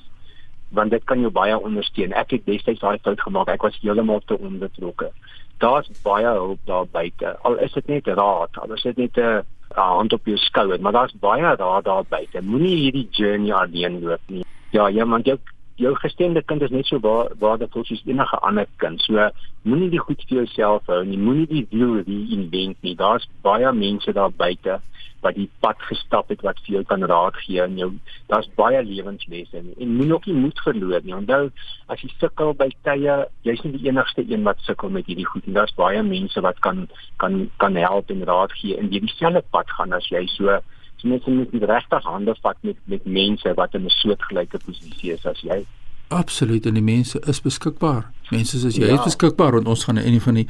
Want 0.74 0.90
dit 0.90 1.04
kan 1.04 1.20
jou 1.20 1.30
baie 1.32 1.58
ondersteun. 1.58 2.12
Ek 2.12 2.30
het 2.36 2.46
destyds 2.46 2.80
daai 2.80 2.98
fout 3.02 3.20
gemaak. 3.20 3.48
Ek 3.48 3.62
was 3.62 3.78
heeltemal 3.82 4.20
te 4.26 4.38
onbetrokke. 4.38 5.10
Daar's 5.58 5.90
baie 6.02 6.26
hulp 6.26 6.60
daar 6.64 6.86
buite. 6.86 7.36
Al 7.42 7.58
is 7.58 7.72
dit 7.72 7.86
net 7.86 8.06
raad, 8.06 8.58
al 8.62 8.74
is 8.74 8.82
dit 8.82 8.96
net 8.96 9.18
'n 9.18 9.44
hand 9.74 10.12
op 10.12 10.26
jou 10.26 10.36
skouer, 10.36 10.80
maar 10.80 10.92
daar's 10.92 11.14
baie 11.20 11.42
raad 11.42 11.84
daar 11.84 12.04
buite. 12.08 12.42
Moenie 12.42 12.76
hierdie 12.76 13.08
journey 13.10 13.52
alleen 13.52 14.00
loop 14.00 14.20
nie. 14.26 14.44
Ja, 14.70 14.88
ja, 14.88 15.04
man, 15.04 15.22
jou 15.22 15.38
jou 15.78 15.94
gestremde 16.02 16.42
kind 16.42 16.62
is 16.62 16.74
net 16.74 16.86
so 16.90 16.98
waardevol 17.02 17.86
soos 17.86 18.02
enige 18.06 18.40
ander 18.46 18.66
kind. 18.82 19.00
So 19.06 19.30
moenie 19.62 19.90
die 19.92 20.02
goed 20.02 20.22
vir 20.26 20.42
jouself 20.42 20.86
hou 20.90 21.02
nie. 21.06 21.18
Moenie 21.18 21.48
die 21.50 21.66
wiel 21.70 22.00
reinvent 22.02 22.82
nie. 22.82 22.96
Daar's 22.98 23.26
baie 23.46 23.72
mense 23.72 24.12
daar 24.16 24.34
buite 24.34 24.80
wat 25.22 25.34
die 25.34 25.48
pad 25.62 25.80
gestap 25.88 26.28
het 26.30 26.42
wat 26.46 26.60
vir 26.62 26.76
jou 26.76 26.82
kan 26.86 27.02
raad 27.10 27.34
gee 27.42 27.58
en 27.62 27.74
jou 27.78 27.88
daar's 28.30 28.46
baie 28.58 28.78
lewenslesse 28.86 29.56
en, 29.58 29.72
en 29.74 29.94
moenie 29.96 30.14
ook 30.14 30.28
nie 30.30 30.36
moed 30.38 30.62
verloor 30.62 31.02
nie. 31.02 31.14
Onthou 31.16 31.50
as 31.90 32.02
jy 32.04 32.10
sukkel 32.20 32.54
by 32.58 32.68
tye, 32.86 33.16
jy's 33.46 33.62
nie 33.64 33.74
die 33.74 33.88
enigste 33.90 34.22
een 34.22 34.46
wat 34.46 34.62
sukkel 34.66 34.94
met 34.94 35.10
hierdie 35.10 35.26
goed 35.26 35.46
en 35.50 35.58
daar's 35.58 35.74
baie 35.78 36.02
mense 36.06 36.42
wat 36.46 36.62
kan 36.66 36.86
kan 37.22 37.46
kan 37.58 37.78
help 37.78 38.14
en 38.14 38.26
raad 38.30 38.54
gee 38.60 38.78
en 38.78 38.92
jy 38.94 39.02
dieselfde 39.06 39.42
pad 39.54 39.70
gaan 39.78 39.96
as 39.98 40.06
jy 40.12 40.22
so 40.36 40.60
so 40.98 41.08
net 41.08 41.26
met 41.26 41.50
die 41.54 41.64
regte 41.64 42.00
hande 42.04 42.34
vat 42.42 42.56
met 42.66 42.78
met 42.84 43.04
mense 43.06 43.54
wat 43.54 43.74
in 43.74 43.84
'n 43.84 43.98
soortgelyke 44.00 44.58
posisie 44.64 45.12
is 45.12 45.26
as 45.26 45.40
jy. 45.40 45.64
Absoluut 46.08 46.66
en 46.66 46.74
die 46.74 46.82
mense 46.82 47.20
is 47.26 47.40
beskikbaar. 47.40 48.10
Mense 48.30 48.56
is 48.66 48.76
jy 48.76 48.86
ja. 48.86 48.94
is 48.94 49.04
beskikbaar 49.04 49.52
want 49.52 49.68
ons 49.68 49.84
gaan 49.84 49.98
in 49.98 50.12
een 50.12 50.20
van 50.20 50.34
die 50.34 50.46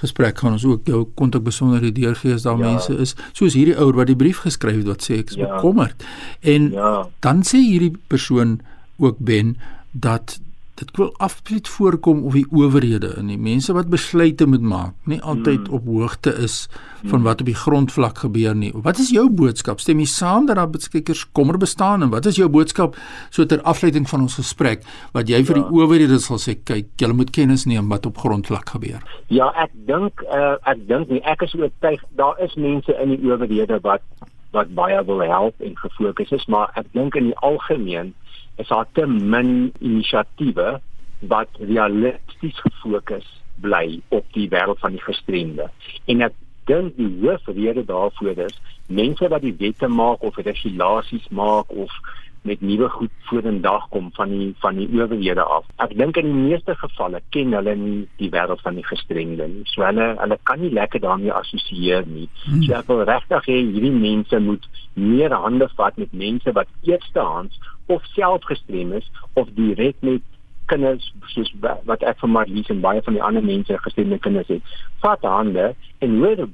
gesprek 0.00 0.38
gaan 0.38 0.52
ons 0.52 0.64
ook 0.64 0.86
jou 0.86 1.04
kontak 1.14 1.42
besonder 1.42 1.94
deurgee 1.94 2.32
as 2.32 2.42
daar 2.42 2.58
ja. 2.58 2.70
mense 2.70 2.96
is 2.96 3.14
soos 3.32 3.54
hierdie 3.54 3.76
ouer 3.76 3.94
wat 3.94 4.06
die 4.06 4.16
brief 4.16 4.38
geskryf 4.38 4.76
het 4.76 4.86
wat 4.86 5.04
sê 5.04 5.18
ek 5.18 5.30
is 5.30 5.36
ja. 5.36 5.54
bekommerd. 5.54 6.04
En 6.40 6.70
ja. 6.70 7.08
dan 7.20 7.42
sê 7.42 7.60
hierdie 7.60 7.92
persoon 8.06 8.60
ook 8.96 9.16
Ben 9.18 9.56
dat 9.92 10.40
dit 10.82 10.96
wil 10.98 11.12
absoluut 11.22 11.68
voorkom 11.68 12.24
of 12.28 12.36
die 12.36 12.46
owerhede 12.50 13.12
en 13.18 13.28
die 13.30 13.38
mense 13.38 13.74
wat 13.76 13.90
besluite 13.92 14.46
moet 14.50 14.64
maak 14.72 15.10
nie 15.10 15.20
altyd 15.20 15.68
hmm. 15.68 15.76
op 15.78 15.86
hoogte 15.86 16.32
is 16.42 16.66
van 17.02 17.18
hmm. 17.18 17.26
wat 17.28 17.42
op 17.44 17.48
die 17.50 17.56
grondvlak 17.58 18.18
gebeur 18.22 18.54
nie. 18.54 18.70
Wat 18.74 18.98
is 19.02 19.10
jou 19.14 19.24
boodskap? 19.30 19.80
Stem 19.82 20.02
jy 20.02 20.08
saam 20.10 20.46
dat 20.46 20.58
daar 20.58 20.70
beskikers 20.70 21.24
kommer 21.34 21.58
bestaan 21.58 22.06
en 22.06 22.12
wat 22.14 22.26
is 22.30 22.38
jou 22.40 22.48
boodskap 22.52 22.98
so 23.30 23.46
ter 23.46 23.62
afsluiting 23.68 24.08
van 24.10 24.26
ons 24.26 24.38
gesprek 24.38 24.86
wat 25.16 25.30
jy 25.30 25.42
vir 25.46 25.58
ja. 25.58 25.62
die 25.62 25.80
owerhede 25.82 26.18
sal 26.22 26.40
sê 26.42 26.56
kyk, 26.58 26.92
julle 27.00 27.16
moet 27.18 27.32
kennis 27.34 27.66
neem 27.70 27.90
wat 27.92 28.06
op 28.06 28.18
grondvlak 28.22 28.74
gebeur? 28.74 29.02
Ja, 29.34 29.50
ek 29.64 29.74
dink 29.88 30.24
uh, 30.28 30.56
ek 30.68 30.86
dink 30.90 31.10
nie 31.12 31.22
ek 31.28 31.46
is 31.46 31.54
oortuig 31.58 32.02
daar 32.18 32.38
is 32.42 32.54
mense 32.58 32.94
in 33.02 33.14
die 33.14 33.22
owerhede 33.26 33.80
wat 33.86 34.04
wat 34.52 34.74
baie 34.76 34.98
wil 35.08 35.22
help 35.24 35.62
en 35.64 35.78
gefokus 35.80 36.34
is, 36.36 36.44
maar 36.52 36.68
ek 36.76 36.90
dink 36.92 37.16
in 37.16 37.30
die 37.30 37.38
algemeen 37.40 38.12
is 38.56 38.68
daar 38.68 38.86
te 38.92 39.06
min 39.06 39.72
inisiatiewe 39.80 40.80
wat 41.18 41.48
realisties 41.58 42.60
gefokus 42.60 43.28
bly 43.60 44.00
op 44.08 44.26
die 44.34 44.48
wêreld 44.50 44.80
van 44.82 44.96
die 44.96 45.04
gestremde. 45.04 45.68
En 46.10 46.24
ek 46.26 46.34
dink 46.70 46.96
die 46.96 47.10
hoofrede 47.22 47.84
daarvoor 47.84 48.44
is 48.46 48.58
mense 48.86 49.28
wat 49.28 49.42
die 49.42 49.54
wette 49.58 49.88
maak 49.88 50.22
of 50.22 50.36
regulasies 50.36 51.28
maak 51.30 51.70
of 51.70 51.94
met 52.42 52.60
nuwe 52.60 52.88
goed 52.88 53.10
vorendag 53.28 53.88
kom 53.88 54.10
van 54.12 54.28
die 54.28 54.54
van 54.58 54.76
die 54.76 54.88
owerhede 54.90 55.42
af. 55.42 55.66
Ek 55.84 55.94
dink 55.98 56.16
in 56.16 56.26
die 56.26 56.40
meeste 56.48 56.74
gevalle 56.78 57.20
ken 57.34 57.54
hulle 57.54 57.74
nie 57.78 57.98
die 58.18 58.30
wêreld 58.34 58.62
van 58.66 58.78
die 58.78 58.86
gestremde 58.86 59.46
nie. 59.48 59.62
So 59.70 59.84
hulle 59.86 60.12
hulle 60.18 60.38
kan 60.50 60.60
nie 60.60 60.72
lekker 60.74 61.02
daarmee 61.04 61.32
assosieer 61.32 62.06
nie. 62.06 62.28
Hmm. 62.44 62.64
So 62.66 62.74
ek 62.80 62.90
wil 62.90 63.04
regtig 63.08 63.48
hê 63.50 63.60
hierdie 63.60 63.94
mense 63.94 64.42
moet 64.42 64.66
meer 64.94 65.34
hande 65.44 65.70
vat 65.76 65.98
met 66.02 66.12
mense 66.12 66.54
wat 66.58 66.70
eerstehands 66.88 67.58
of 67.86 68.04
self 68.16 68.44
gestrem 68.50 68.92
is 68.98 69.08
of 69.38 69.50
direk 69.54 69.96
met 70.00 70.26
kinders 70.70 71.12
soos 71.34 71.50
wat 71.60 72.02
ek 72.06 72.18
van 72.22 72.34
Marlies 72.34 72.70
en 72.72 72.82
baie 72.82 73.02
van 73.06 73.16
die 73.18 73.22
ander 73.22 73.44
mense 73.44 73.78
gestremde 73.86 74.18
kinders 74.18 74.50
het. 74.50 74.74
Vat 75.04 75.22
hande 75.26 75.72
en 76.02 76.18
hoor 76.18 76.46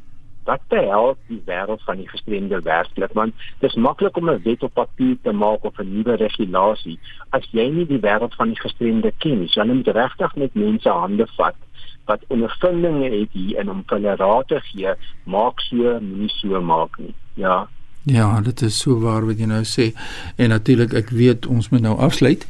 wat 0.48 0.64
te 0.72 0.80
help 0.88 1.18
die 1.28 1.42
wêreld 1.46 1.82
van 1.84 2.00
die 2.00 2.08
gestremde 2.08 2.60
werklik 2.64 3.12
want 3.20 3.46
dit 3.60 3.68
is 3.70 3.78
maklik 3.88 4.16
om 4.16 4.30
'n 4.30 4.42
wet 4.44 4.62
op 4.62 4.74
papier 4.74 5.16
te 5.22 5.32
maak 5.32 5.64
of 5.64 5.78
'n 5.78 5.92
nuwe 5.94 6.16
regulasie 6.16 6.98
as 7.30 7.48
jy 7.52 7.68
nie 7.68 7.86
die 7.86 8.04
wêreld 8.08 8.34
van 8.40 8.48
die 8.48 8.60
gestremde 8.60 9.12
ken 9.18 9.38
nie. 9.40 9.48
So 9.48 9.60
jy 9.62 9.72
moet 9.72 9.88
regtig 9.88 10.36
met 10.36 10.54
mense 10.54 10.90
hande 10.90 11.26
vat 11.36 11.56
wat 12.08 12.24
ondervindinge 12.28 13.10
het 13.10 13.32
hier 13.32 13.58
en 13.60 13.70
om 13.70 13.82
hulle 13.86 14.14
raad 14.16 14.48
te 14.48 14.60
gee, 14.60 14.94
maak 15.24 15.60
so, 15.60 15.98
moenie 16.00 16.32
so 16.40 16.60
maak 16.60 16.98
nie. 16.98 17.14
Ja. 17.34 17.68
Ja, 18.02 18.40
dit 18.40 18.62
is 18.62 18.78
so 18.78 18.96
waar 19.02 19.26
wat 19.26 19.38
jy 19.38 19.48
nou 19.50 19.64
sê. 19.68 19.90
En 20.36 20.48
natuurlik 20.48 20.94
ek 20.96 21.10
weet 21.12 21.46
ons 21.46 21.68
moet 21.68 21.84
nou 21.84 21.96
afsluit, 21.98 22.46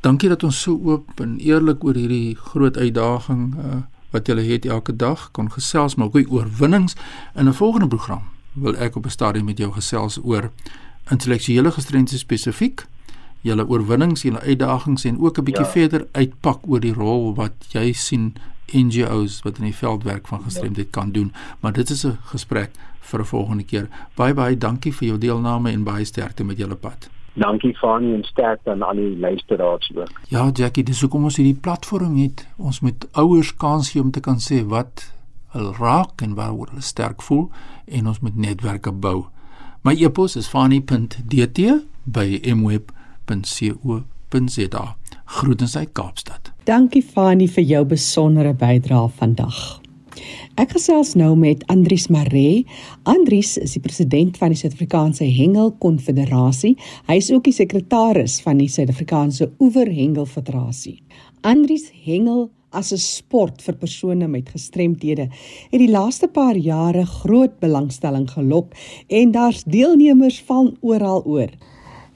Dankie 0.00 0.28
dat 0.28 0.42
ons 0.42 0.60
so 0.60 0.80
oop 0.84 1.20
en 1.20 1.38
eerlik 1.38 1.84
oor 1.84 1.94
hierdie 1.98 2.36
groot 2.38 2.76
uitdaging 2.76 3.54
uh, 3.58 3.82
wat 4.14 4.30
julle 4.30 4.46
het 4.46 4.66
elke 4.66 4.94
dag 4.96 5.28
kon 5.34 5.50
gesels 5.50 5.98
maar 5.98 6.06
ook 6.06 6.30
oor 6.30 6.46
oorwinnings 6.46 6.94
in 7.34 7.48
'n 7.48 7.52
volgende 7.52 7.88
program 7.88 8.22
wil 8.54 8.76
ek 8.76 8.96
op 8.96 9.04
'n 9.04 9.10
stadium 9.10 9.44
met 9.44 9.58
jou 9.58 9.72
gesels 9.72 10.18
oor 10.22 10.50
intellektuele 11.10 11.70
gestremdhede 11.70 12.18
spesifiek 12.18 12.86
julle 13.44 13.66
oorwinnings, 13.68 14.22
julle 14.24 14.40
uitdagings 14.40 15.04
en 15.04 15.20
ook 15.20 15.38
'n 15.38 15.44
bietjie 15.44 15.64
ja. 15.64 15.70
verder 15.70 16.06
uitpak 16.12 16.60
oor 16.66 16.80
die 16.80 16.92
rol 16.92 17.34
wat 17.34 17.52
jy 17.68 17.92
sien 17.92 18.34
NGOs 18.72 19.42
wat 19.42 19.58
in 19.58 19.64
die 19.64 19.76
veldwerk 19.76 20.26
van 20.26 20.42
gestremdheid 20.42 20.90
kan 20.90 21.12
doen. 21.12 21.32
Maar 21.60 21.72
dit 21.72 21.90
is 21.90 22.04
'n 22.06 22.18
gesprek 22.24 22.70
vir 23.00 23.20
'n 23.20 23.24
volgende 23.24 23.64
keer. 23.64 23.88
Baie 24.14 24.34
baie 24.34 24.58
dankie 24.58 24.94
vir 24.94 25.08
jou 25.08 25.18
deelname 25.18 25.70
en 25.70 25.82
baie 25.82 26.04
sterkte 26.04 26.44
met 26.44 26.56
julle 26.56 26.74
pad. 26.74 27.13
Dankie 27.34 27.74
Fani 27.74 28.14
en 28.14 28.22
sterkte 28.24 28.70
aan 28.70 28.82
al 28.82 28.94
die 28.94 29.18
luisteraars 29.18 29.90
ook. 29.94 30.20
Ja, 30.28 30.50
Jackie, 30.52 30.84
dis 30.84 31.00
hoekom 31.00 31.24
ons 31.24 31.36
hierdie 31.36 31.60
platform 31.60 32.16
het. 32.16 32.46
Ons 32.56 32.80
moet 32.80 33.08
ouers 33.12 33.56
kans 33.56 33.90
gee 33.90 34.02
om 34.02 34.10
te 34.14 34.20
kan 34.22 34.38
sê 34.38 34.62
wat 34.70 35.14
hulle 35.54 35.72
raak 35.78 36.22
en 36.22 36.34
waaroor 36.38 36.68
hulle 36.70 36.82
sterk 36.82 37.22
voel 37.22 37.50
en 37.86 38.06
ons 38.10 38.20
moet 38.20 38.36
netwerke 38.36 38.92
bou. 38.92 39.24
My 39.82 39.94
e-pos 40.00 40.36
is 40.36 40.48
fani.dt 40.48 41.60
by 42.04 42.40
mweb.co.za. 42.54 43.94
Groetens 45.24 45.76
uit 45.76 45.92
Kaapstad. 45.92 46.52
Dankie 46.64 47.02
Fani 47.02 47.48
vir 47.48 47.64
jou 47.64 47.84
besondere 47.84 48.54
bydrae 48.54 49.08
vandag. 49.18 49.83
Ek 50.54 50.70
gesels 50.76 51.14
nou 51.18 51.32
met 51.36 51.64
Andries 51.72 52.06
Maree. 52.08 52.64
Andries 53.02 53.56
is 53.58 53.72
die 53.74 53.82
president 53.82 54.36
van 54.38 54.52
die 54.54 54.58
Suid-Afrikaanse 54.58 55.26
Hengel 55.26 55.72
Konfederasie. 55.82 56.76
Hy 57.08 57.16
is 57.18 57.30
ook 57.34 57.44
die 57.48 57.56
sekretaris 57.56 58.40
van 58.44 58.60
die 58.62 58.68
Suid-Afrikaanse 58.70 59.50
Oewer 59.58 59.90
Hengel 59.90 60.28
Federasie. 60.30 61.00
Andries 61.42 61.90
Hengel 62.04 62.50
as 62.70 62.92
'n 62.92 62.98
sport 62.98 63.62
vir 63.62 63.74
persone 63.74 64.28
met 64.28 64.48
gestremthede 64.48 65.28
het 65.70 65.80
die 65.80 65.90
laaste 65.90 66.28
paar 66.28 66.56
jare 66.56 67.06
groot 67.06 67.58
belangstelling 67.60 68.30
gelok 68.30 68.74
en 69.08 69.30
daar's 69.30 69.64
deelnemers 69.64 70.42
van 70.42 70.76
oral 70.80 71.22
oor. 71.24 71.50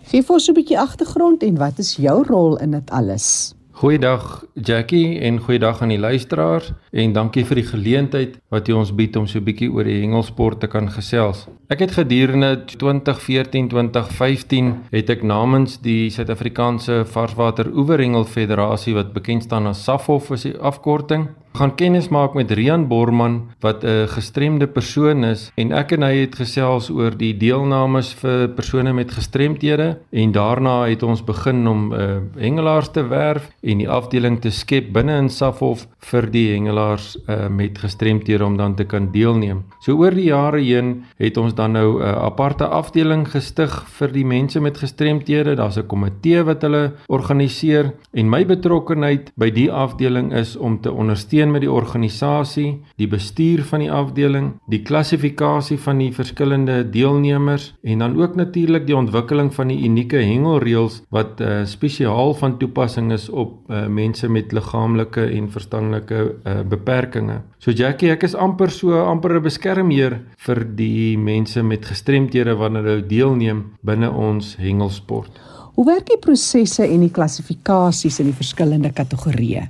Geef 0.02 0.30
ons 0.30 0.48
'n 0.48 0.54
bietjie 0.54 0.78
agtergrond 0.78 1.42
en 1.42 1.58
wat 1.58 1.78
is 1.78 1.96
jou 1.96 2.22
rol 2.22 2.56
in 2.56 2.70
dit 2.70 2.90
alles? 2.90 3.57
Goeiedag 3.78 4.42
Jackie 4.54 5.20
en 5.22 5.38
goeiedag 5.38 5.82
aan 5.82 5.92
die 5.92 5.98
luisteraars 6.02 6.72
en 6.90 7.12
dankie 7.14 7.44
vir 7.46 7.60
die 7.60 7.66
geleentheid 7.68 8.32
wat 8.50 8.66
jy 8.66 8.74
ons 8.74 8.90
bied 8.90 9.14
om 9.20 9.26
so 9.30 9.38
'n 9.38 9.46
bietjie 9.46 9.70
oor 9.70 9.86
die 9.86 10.02
hengelsport 10.02 10.58
te 10.60 10.66
kan 10.66 10.90
gesels. 10.90 11.46
Ek 11.70 11.78
het 11.78 11.94
gedurende 11.94 12.66
2014-2015 12.66 14.90
het 14.90 15.10
ek 15.10 15.22
namens 15.22 15.78
die 15.78 16.10
Suid-Afrikaanse 16.10 17.04
Varswater 17.06 17.70
Oeverhengel 17.70 18.24
Federasie 18.24 18.94
wat 18.94 19.12
bekend 19.12 19.42
staan 19.42 19.66
as 19.66 19.84
SAFOF 19.84 20.30
as 20.32 20.42
die 20.42 20.58
afkorting, 20.58 21.28
gaan 21.54 21.74
kennis 21.74 22.08
maak 22.08 22.34
met 22.34 22.50
Rian 22.50 22.86
Borman 22.88 23.50
wat 23.60 23.84
'n 23.84 24.06
gestremde 24.08 24.66
persoon 24.66 25.24
is 25.24 25.50
en 25.56 25.72
ek 25.72 25.92
en 25.92 26.02
hy 26.02 26.14
het 26.16 26.34
gesels 26.34 26.90
oor 26.90 27.10
die 27.10 27.36
deelnames 27.36 28.14
vir 28.14 28.48
persone 28.48 28.92
met 28.92 29.10
gestremthede 29.10 29.98
en 30.10 30.32
daarna 30.32 30.86
het 30.86 31.02
ons 31.02 31.24
begin 31.24 31.66
om 31.66 31.88
'n 31.88 31.92
uh, 31.92 32.16
eh, 32.16 32.20
hengelaars 32.38 32.90
te 32.90 33.02
werf 33.08 33.50
en 33.62 33.78
die 33.78 33.88
afdeling 33.88 34.40
te 34.40 34.50
skep 34.50 34.92
binne 34.92 35.18
in 35.18 35.28
Safhof 35.28 35.86
vir 35.98 36.30
die 36.30 36.52
hengelaars 36.52 37.16
uh, 37.26 37.48
met 37.48 37.78
gestremthede 37.78 38.44
om 38.44 38.56
dan 38.56 38.74
te 38.74 38.84
kan 38.84 39.10
deelneem. 39.12 39.64
So 39.80 39.96
oor 39.96 40.14
die 40.14 40.30
jare 40.30 40.60
heen 40.60 41.04
het 41.18 41.36
ons 41.36 41.54
dan 41.54 41.72
nou 41.72 41.98
'n 41.98 42.02
uh, 42.02 42.24
aparte 42.24 42.66
afdeling 42.66 43.26
gestig 43.28 43.84
vir 43.98 44.12
die 44.12 44.24
mense 44.24 44.60
met 44.60 44.78
gestremthede. 44.78 45.56
Daar's 45.56 45.78
'n 45.78 45.86
komitee 45.86 46.42
wat 46.44 46.62
hulle 46.62 46.92
organiseer 47.08 47.92
en 48.12 48.30
my 48.30 48.44
betrokkeheid 48.46 49.32
by 49.36 49.50
die 49.50 49.70
afdeling 49.72 50.32
is 50.32 50.56
om 50.56 50.80
te 50.80 50.92
ondersteun 50.92 51.47
ondersteun 51.48 51.52
met 51.52 51.62
die 51.62 51.70
organisasie, 51.70 52.82
die 52.96 53.08
bestuur 53.08 53.64
van 53.64 53.80
die 53.80 53.90
afdeling, 53.90 54.52
die 54.68 54.82
klassifikasie 54.82 55.78
van 55.78 55.98
die 55.98 56.12
verskillende 56.12 56.84
deelnemers 56.90 57.74
en 57.82 57.98
dan 57.98 58.16
ook 58.16 58.36
natuurlik 58.36 58.86
die 58.86 58.96
ontwikkeling 58.96 59.52
van 59.54 59.68
die 59.68 59.84
unieke 59.84 60.18
hengelreëls 60.18 61.02
wat 61.10 61.40
uh, 61.40 61.64
spesiaal 61.64 62.34
van 62.34 62.58
toepassing 62.58 63.12
is 63.12 63.28
op 63.28 63.70
uh, 63.70 63.86
mense 63.86 64.28
met 64.28 64.52
liggaamlike 64.52 65.24
en 65.24 65.50
verstandelike 65.50 66.34
uh, 66.44 66.60
beperkings. 66.68 67.42
So 67.58 67.72
Jackie, 67.72 68.10
ek 68.12 68.22
is 68.24 68.34
amper 68.34 68.70
so 68.70 68.94
amper 69.02 69.38
'n 69.38 69.42
beskermheer 69.42 70.20
vir 70.46 70.64
die 70.76 71.18
mense 71.18 71.62
met 71.62 71.84
gestremthede 71.84 72.54
wanneer 72.56 72.84
hulle 72.84 73.06
deelneem 73.06 73.64
binne 73.82 74.10
ons 74.10 74.56
hengelsport. 74.56 75.30
Hoe 75.74 75.86
werk 75.86 76.06
die 76.06 76.18
prosesse 76.18 76.86
en 76.86 77.00
die 77.00 77.10
klassifikasies 77.10 78.18
in 78.20 78.30
die 78.30 78.38
verskillende 78.38 78.90
kategorieë? 78.90 79.68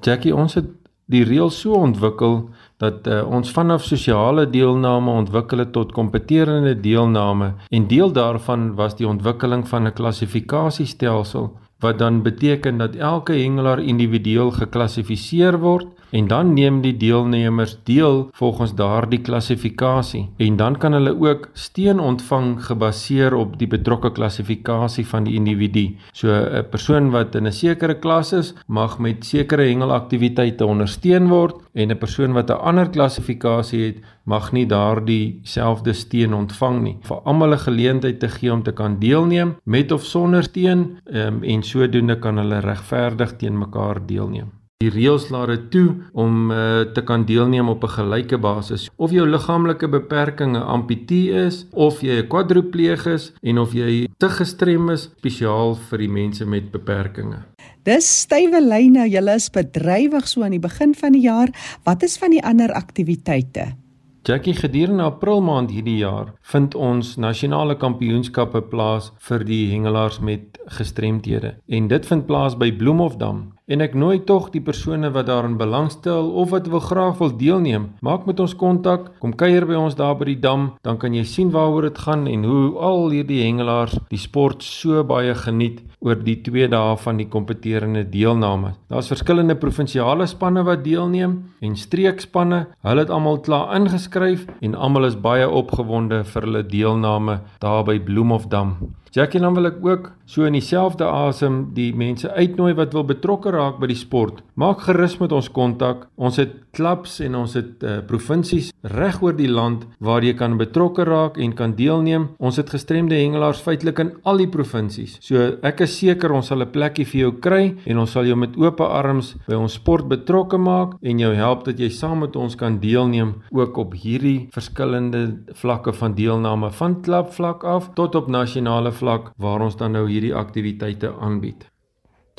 Jackie, 0.00 0.32
ons 0.32 0.54
het 0.56 0.79
die 1.10 1.24
reël 1.26 1.50
so 1.50 1.74
ontwikkel 1.74 2.36
dat 2.78 3.06
uh, 3.06 3.22
ons 3.26 3.50
vanaf 3.50 3.84
sosiale 3.84 4.46
deelname 4.50 5.10
ontwikkel 5.10 5.58
het 5.64 5.72
tot 5.72 5.92
kompeterende 5.92 6.76
deelname 6.80 7.52
en 7.68 7.88
deel 7.90 8.12
daarvan 8.12 8.74
was 8.78 8.96
die 8.96 9.08
ontwikkeling 9.08 9.66
van 9.68 9.86
'n 9.86 9.92
klassifikasiestelsel 9.92 11.50
wat 11.80 11.98
dan 11.98 12.22
beteken 12.22 12.78
dat 12.78 12.94
elke 12.94 13.32
hengelaar 13.32 13.80
individueel 13.80 14.50
geklassifiseer 14.50 15.58
word 15.58 15.86
en 16.10 16.28
dan 16.28 16.54
neem 16.54 16.80
die 16.80 16.96
deelnemers 16.96 17.78
deel 17.84 18.28
volgens 18.32 18.74
daardie 18.74 19.20
klassifikasie 19.20 20.28
en 20.36 20.56
dan 20.56 20.78
kan 20.78 20.92
hulle 20.92 21.14
ook 21.20 21.48
steun 21.52 22.00
ontvang 22.00 22.64
gebaseer 22.64 23.34
op 23.34 23.58
die 23.58 23.68
betrokke 23.70 24.12
klassifikasie 24.12 25.06
van 25.06 25.24
die 25.24 25.34
individu. 25.34 25.96
So 26.12 26.28
'n 26.28 26.68
persoon 26.70 27.10
wat 27.10 27.34
in 27.34 27.46
'n 27.46 27.52
sekere 27.52 27.94
klas 27.94 28.32
is, 28.32 28.54
mag 28.66 28.98
met 28.98 29.24
sekere 29.24 29.62
hengelaktiwiteite 29.62 30.66
ondersteun 30.66 31.28
word 31.28 31.56
en 31.74 31.90
'n 31.90 31.98
persoon 31.98 32.32
wat 32.32 32.50
'n 32.50 32.62
ander 32.68 32.88
klassifikasie 32.88 33.84
het, 33.86 33.96
mag 34.24 34.52
nie 34.52 34.66
daardie 34.66 35.40
selfde 35.42 35.92
steun 35.92 36.34
ontvang 36.34 36.82
nie. 36.82 36.96
Vir 37.02 37.20
almal 37.24 37.52
'n 37.52 37.58
geleentheid 37.58 38.20
te 38.20 38.28
gee 38.28 38.52
om 38.52 38.62
te 38.62 38.72
kan 38.72 38.98
deelneem 38.98 39.56
met 39.64 39.92
of 39.92 40.04
sonder 40.04 40.42
steun 40.42 40.98
um, 41.04 41.42
en 41.42 41.62
sodoende 41.62 42.18
kan 42.18 42.36
hulle 42.36 42.60
regverdig 42.60 43.36
teen 43.36 43.58
mekaar 43.58 44.06
deelneem. 44.06 44.59
Die 44.80 44.88
reëls 44.88 45.26
laat 45.28 45.50
dit 45.52 45.64
toe 45.74 45.88
om 46.16 46.48
uh, 46.48 46.86
te 46.96 47.02
kan 47.04 47.26
deelneem 47.28 47.68
op 47.68 47.82
'n 47.84 47.92
gelyke 47.98 48.38
basis. 48.40 48.88
Of 48.96 49.10
jou 49.12 49.26
liggaamlike 49.28 49.88
beperking 49.88 50.56
'n 50.56 50.62
amputee 50.62 51.44
is 51.46 51.66
of 51.72 52.00
jy 52.00 52.22
'n 52.22 52.28
kwadripleeg 52.28 53.04
is 53.06 53.32
en 53.42 53.58
of 53.58 53.72
jy 53.72 54.08
te 54.16 54.28
gestrem 54.28 54.88
is 54.90 55.10
spesiaal 55.18 55.74
vir 55.74 55.98
die 55.98 56.08
mense 56.08 56.46
met 56.46 56.70
beperkings. 56.70 57.36
Dis 57.82 58.20
stywe 58.20 58.60
lyne, 58.60 59.08
julle 59.08 59.34
is 59.34 59.50
bedrywig 59.50 60.28
so 60.28 60.42
aan 60.42 60.56
die 60.56 60.66
begin 60.68 60.94
van 60.94 61.12
die 61.12 61.28
jaar. 61.28 61.48
Wat 61.84 62.02
is 62.02 62.16
van 62.16 62.30
die 62.30 62.44
ander 62.44 62.72
aktiwiteite? 62.72 63.76
Jackie 64.22 64.54
gedurende 64.54 65.02
April 65.02 65.40
maand 65.40 65.70
hierdie 65.70 65.96
jaar 65.96 66.34
vind 66.52 66.74
ons 66.74 67.16
nasionale 67.16 67.76
kampioenskappe 67.76 68.60
plaas 68.62 69.12
vir 69.28 69.44
die 69.44 69.70
hengelaars 69.70 70.20
met 70.20 70.58
gestremthede 70.66 71.54
en 71.66 71.88
dit 71.88 72.06
vind 72.06 72.26
plaas 72.26 72.56
by 72.56 72.68
Bloemhofdam 72.72 73.52
en 73.70 73.84
ek 73.84 73.94
nooi 73.94 74.18
tog 74.26 74.48
die 74.50 74.62
persone 74.66 75.12
wat 75.14 75.28
daarin 75.28 75.54
belangstel 75.60 76.32
of 76.42 76.50
wat 76.50 76.66
wil 76.72 76.82
graag 76.82 77.20
wil 77.22 77.30
deelneem, 77.38 77.86
maak 78.02 78.26
met 78.26 78.40
ons 78.42 78.56
kontak, 78.58 79.12
kom 79.22 79.36
kuier 79.38 79.66
by 79.68 79.78
ons 79.78 79.94
daar 79.98 80.16
by 80.18 80.26
die 80.32 80.40
dam, 80.42 80.72
dan 80.82 80.98
kan 80.98 81.14
jy 81.14 81.22
sien 81.24 81.52
waaroor 81.54 81.86
dit 81.86 82.00
gaan 82.02 82.26
en 82.26 82.44
hoe 82.48 82.64
al 82.82 83.06
hierdie 83.14 83.44
hengelaars 83.44 83.94
die 84.10 84.18
sport 84.18 84.66
so 84.66 85.04
baie 85.06 85.36
geniet 85.38 85.84
oor 86.00 86.18
die 86.18 86.38
2 86.42 86.68
dae 86.72 86.96
van 87.04 87.18
die 87.20 87.28
kompeterende 87.30 88.02
deelname. 88.08 88.74
Daar's 88.90 89.10
verskillende 89.12 89.54
provinsiale 89.60 90.26
spanne 90.26 90.64
wat 90.66 90.82
deelneem 90.84 91.36
en 91.60 91.76
streekspanne. 91.76 92.64
Hulle 92.86 93.04
het 93.04 93.12
almal 93.12 93.42
klaar 93.44 93.74
ingeskryf 93.76 94.46
en 94.60 94.74
almal 94.74 95.10
is 95.10 95.18
baie 95.20 95.46
opgewonde 95.46 96.24
vir 96.32 96.48
hulle 96.48 96.64
deelname 96.66 97.40
daar 97.60 97.84
by 97.84 98.00
Bloemhofdam. 98.00 98.78
Jackie 99.10 99.40
dan 99.42 99.56
wil 99.58 99.66
ek 99.66 99.78
ook 99.82 100.12
so 100.30 100.46
in 100.46 100.54
dieselfde 100.54 101.02
asem 101.02 101.72
die 101.74 101.90
mense 101.98 102.30
uitnooi 102.30 102.76
wat 102.78 102.92
wil 102.94 103.02
betrokke 103.08 103.50
raak 103.50 103.80
by 103.82 103.88
die 103.90 103.98
sport. 103.98 104.44
Maak 104.54 104.84
gerus 104.86 105.16
met 105.18 105.32
ons 105.34 105.48
kontak. 105.50 106.04
Ons 106.14 106.38
het 106.38 106.52
klubs 106.70 107.16
en 107.24 107.34
ons 107.40 107.56
het 107.58 107.82
uh, 107.82 107.96
provinsies 108.06 108.68
reg 108.86 109.18
oor 109.24 109.34
die 109.34 109.50
land 109.50 109.82
waar 109.98 110.22
jy 110.22 110.36
kan 110.38 110.54
betrokke 110.60 111.02
raak 111.08 111.40
en 111.42 111.56
kan 111.58 111.74
deelneem. 111.74 112.28
Ons 112.38 112.60
het 112.62 112.70
gestremde 112.70 113.18
hengelaars 113.18 113.62
feitelik 113.64 113.98
in 114.04 114.12
al 114.22 114.44
die 114.44 114.48
provinsies. 114.52 115.16
So 115.26 115.56
ek 115.66 115.82
is 115.88 115.96
seker 115.98 116.30
ons 116.30 116.52
sal 116.52 116.62
'n 116.62 116.70
plekkie 116.70 117.08
vir 117.10 117.20
jou 117.20 117.32
kry 117.32 117.74
en 117.86 117.98
ons 117.98 118.10
sal 118.10 118.30
jou 118.30 118.36
met 118.36 118.54
oop 118.56 118.80
arms 118.80 119.34
by 119.48 119.58
ons 119.58 119.74
sport 119.74 120.06
betrokke 120.06 120.58
maak 120.58 120.94
en 121.02 121.18
jou 121.18 121.34
help 121.34 121.64
dat 121.64 121.78
jy 121.80 121.90
saam 121.90 122.20
met 122.20 122.36
ons 122.36 122.54
kan 122.54 122.78
deelneem 122.78 123.34
ook 123.50 123.76
op 123.76 123.94
hierdie 123.94 124.48
verskillende 124.54 125.42
vlakke 125.54 125.92
van 125.92 126.14
deelname 126.14 126.70
van 126.70 127.02
klubvlak 127.02 127.64
af 127.64 127.90
tot 127.94 128.14
op 128.14 128.28
nasionale 128.28 128.92
vlak 129.00 129.32
waar 129.36 129.60
ons 129.66 129.76
dan 129.76 129.92
nou 129.96 130.06
hierdie 130.08 130.34
aktiwiteite 130.34 131.12
aanbied. 131.20 131.66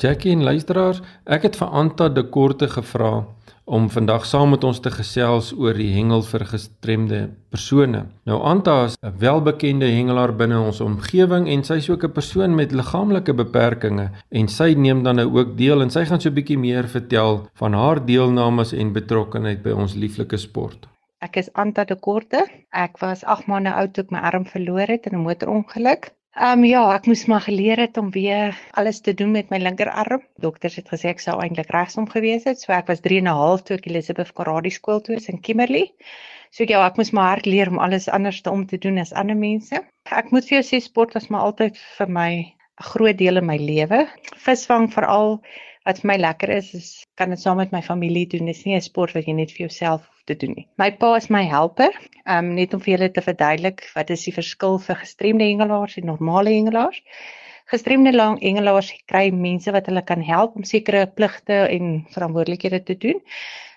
Jackie 0.02 0.32
en 0.34 0.42
luisteraars, 0.42 0.98
ek 1.30 1.44
het 1.46 1.56
vir 1.60 1.68
Anta 1.78 2.08
de 2.10 2.24
Korte 2.34 2.66
gevra 2.66 3.20
om 3.64 3.86
vandag 3.90 4.24
saam 4.26 4.50
met 4.50 4.64
ons 4.66 4.80
te 4.82 4.90
gesels 4.90 5.52
oor 5.54 5.76
die 5.78 5.92
hengel 5.94 6.24
vir 6.26 6.42
gestremde 6.50 7.20
persone. 7.54 8.00
Nou 8.26 8.40
Anta 8.42 8.74
is 8.86 8.96
'n 8.98 9.12
welbekende 9.18 9.86
hengelaar 9.86 10.32
binne 10.36 10.58
ons 10.60 10.80
omgewing 10.80 11.46
en 11.48 11.62
sy's 11.64 11.88
ook 11.88 12.04
'n 12.04 12.12
persoon 12.12 12.54
met 12.54 12.72
liggaamlike 12.72 13.34
beperkings 13.34 14.10
en 14.30 14.48
sy 14.48 14.74
neem 14.74 15.02
dan 15.02 15.16
nou 15.16 15.28
ook 15.38 15.56
deel 15.56 15.82
en 15.82 15.90
sy 15.90 16.04
gaan 16.04 16.20
so 16.20 16.28
'n 16.28 16.34
bietjie 16.34 16.58
meer 16.58 16.88
vertel 16.88 17.46
van 17.54 17.72
haar 17.72 18.06
deelnames 18.06 18.72
en 18.72 18.92
betrokkeheid 18.92 19.62
by 19.62 19.70
ons 19.70 19.94
lieflike 19.94 20.36
sport. 20.36 20.88
Ek 21.20 21.36
is 21.36 21.52
Anta 21.52 21.84
de 21.84 21.96
Korte. 21.96 22.48
Ek 22.70 22.98
was 22.98 23.24
8 23.24 23.46
maande 23.46 23.72
oud 23.72 23.92
toe 23.94 24.04
ek 24.04 24.10
my 24.10 24.18
arm 24.18 24.44
verloor 24.44 24.86
het 24.86 25.06
in 25.06 25.14
'n 25.14 25.22
motorongeluk. 25.22 26.12
Ehm 26.32 26.62
um, 26.62 26.64
ja, 26.64 26.80
ek 26.96 27.04
moes 27.10 27.22
maar 27.28 27.42
geleer 27.44 27.76
het 27.82 27.98
om 28.00 28.06
weer 28.10 28.54
alles 28.80 29.00
te 29.04 29.12
doen 29.14 29.34
met 29.34 29.50
my 29.52 29.58
linkerarm. 29.60 30.22
Dokters 30.40 30.78
het 30.80 30.86
gesê 30.88 31.10
ek 31.10 31.20
sou 31.20 31.34
eintlik 31.44 31.68
regsom 31.76 32.06
gewees 32.08 32.46
het. 32.48 32.56
So 32.60 32.72
ek 32.72 32.88
was 32.88 33.02
3 33.04 33.18
en 33.20 33.28
'n 33.28 33.34
half 33.40 33.64
toe 33.68 33.76
ek 33.76 33.88
Elizabeth 33.90 34.32
Karate 34.32 34.70
skool 34.72 35.02
toe 35.04 35.16
is 35.16 35.28
in 35.28 35.42
Kimberley. 35.44 35.92
So 36.50 36.64
ja, 36.64 36.86
ek 36.86 36.96
moes 36.96 37.12
maar 37.12 37.28
hard 37.34 37.46
leer 37.46 37.68
om 37.68 37.78
alles 37.78 38.08
anders 38.08 38.40
te 38.40 38.50
om 38.50 38.64
te 38.66 38.78
doen 38.78 38.98
as 38.98 39.12
ander 39.12 39.36
mense. 39.36 39.82
Ek 40.08 40.32
moet 40.32 40.48
vir 40.48 40.62
jou 40.62 40.64
sê 40.70 40.80
sport 40.80 41.12
was 41.12 41.28
maar 41.28 41.44
altyd 41.50 41.76
vir 41.98 42.08
my 42.08 42.30
'n 42.80 42.88
groot 42.92 43.18
deel 43.18 43.36
in 43.36 43.46
my 43.46 43.58
lewe. 43.58 44.08
Visvang 44.48 44.88
veral 44.88 45.42
wat 45.86 46.00
vir 46.02 46.08
my 46.12 46.16
lekker 46.20 46.50
is, 46.54 46.72
is 46.74 46.88
kan 47.18 47.30
dit 47.34 47.40
saam 47.40 47.56
met 47.56 47.72
my 47.74 47.82
familie 47.82 48.26
doen. 48.26 48.46
Dis 48.46 48.64
nie 48.64 48.76
'n 48.76 48.80
sport 48.80 49.14
wat 49.14 49.26
jy 49.26 49.34
net 49.34 49.50
vir 49.50 49.66
jouself 49.66 50.08
te 50.26 50.34
doen 50.34 50.54
nie. 50.56 50.66
My 50.78 50.90
pa 50.90 51.14
is 51.16 51.30
my 51.30 51.42
helper. 51.44 51.90
Um, 52.26 52.54
net 52.54 52.74
om 52.74 52.80
vir 52.80 52.96
julle 52.96 53.10
te 53.10 53.22
verduidelik 53.22 53.90
wat 53.94 54.10
is 54.10 54.24
die 54.24 54.34
verskil 54.34 54.78
vir 54.78 54.96
gestremde 54.96 55.44
hengelaars 55.44 55.96
en 55.96 56.06
normale 56.06 56.50
hengelaars. 56.50 57.02
Gestremde 57.72 58.12
lang 58.12 58.38
hengelaars 58.42 58.92
kry 59.06 59.30
mense 59.30 59.72
wat 59.72 59.86
hulle 59.86 60.02
kan 60.02 60.22
help 60.22 60.56
om 60.56 60.64
sekere 60.64 61.06
pligte 61.06 61.66
en 61.68 62.06
verantwoordelikhede 62.14 62.82
te 62.84 62.96
doen. 62.96 63.20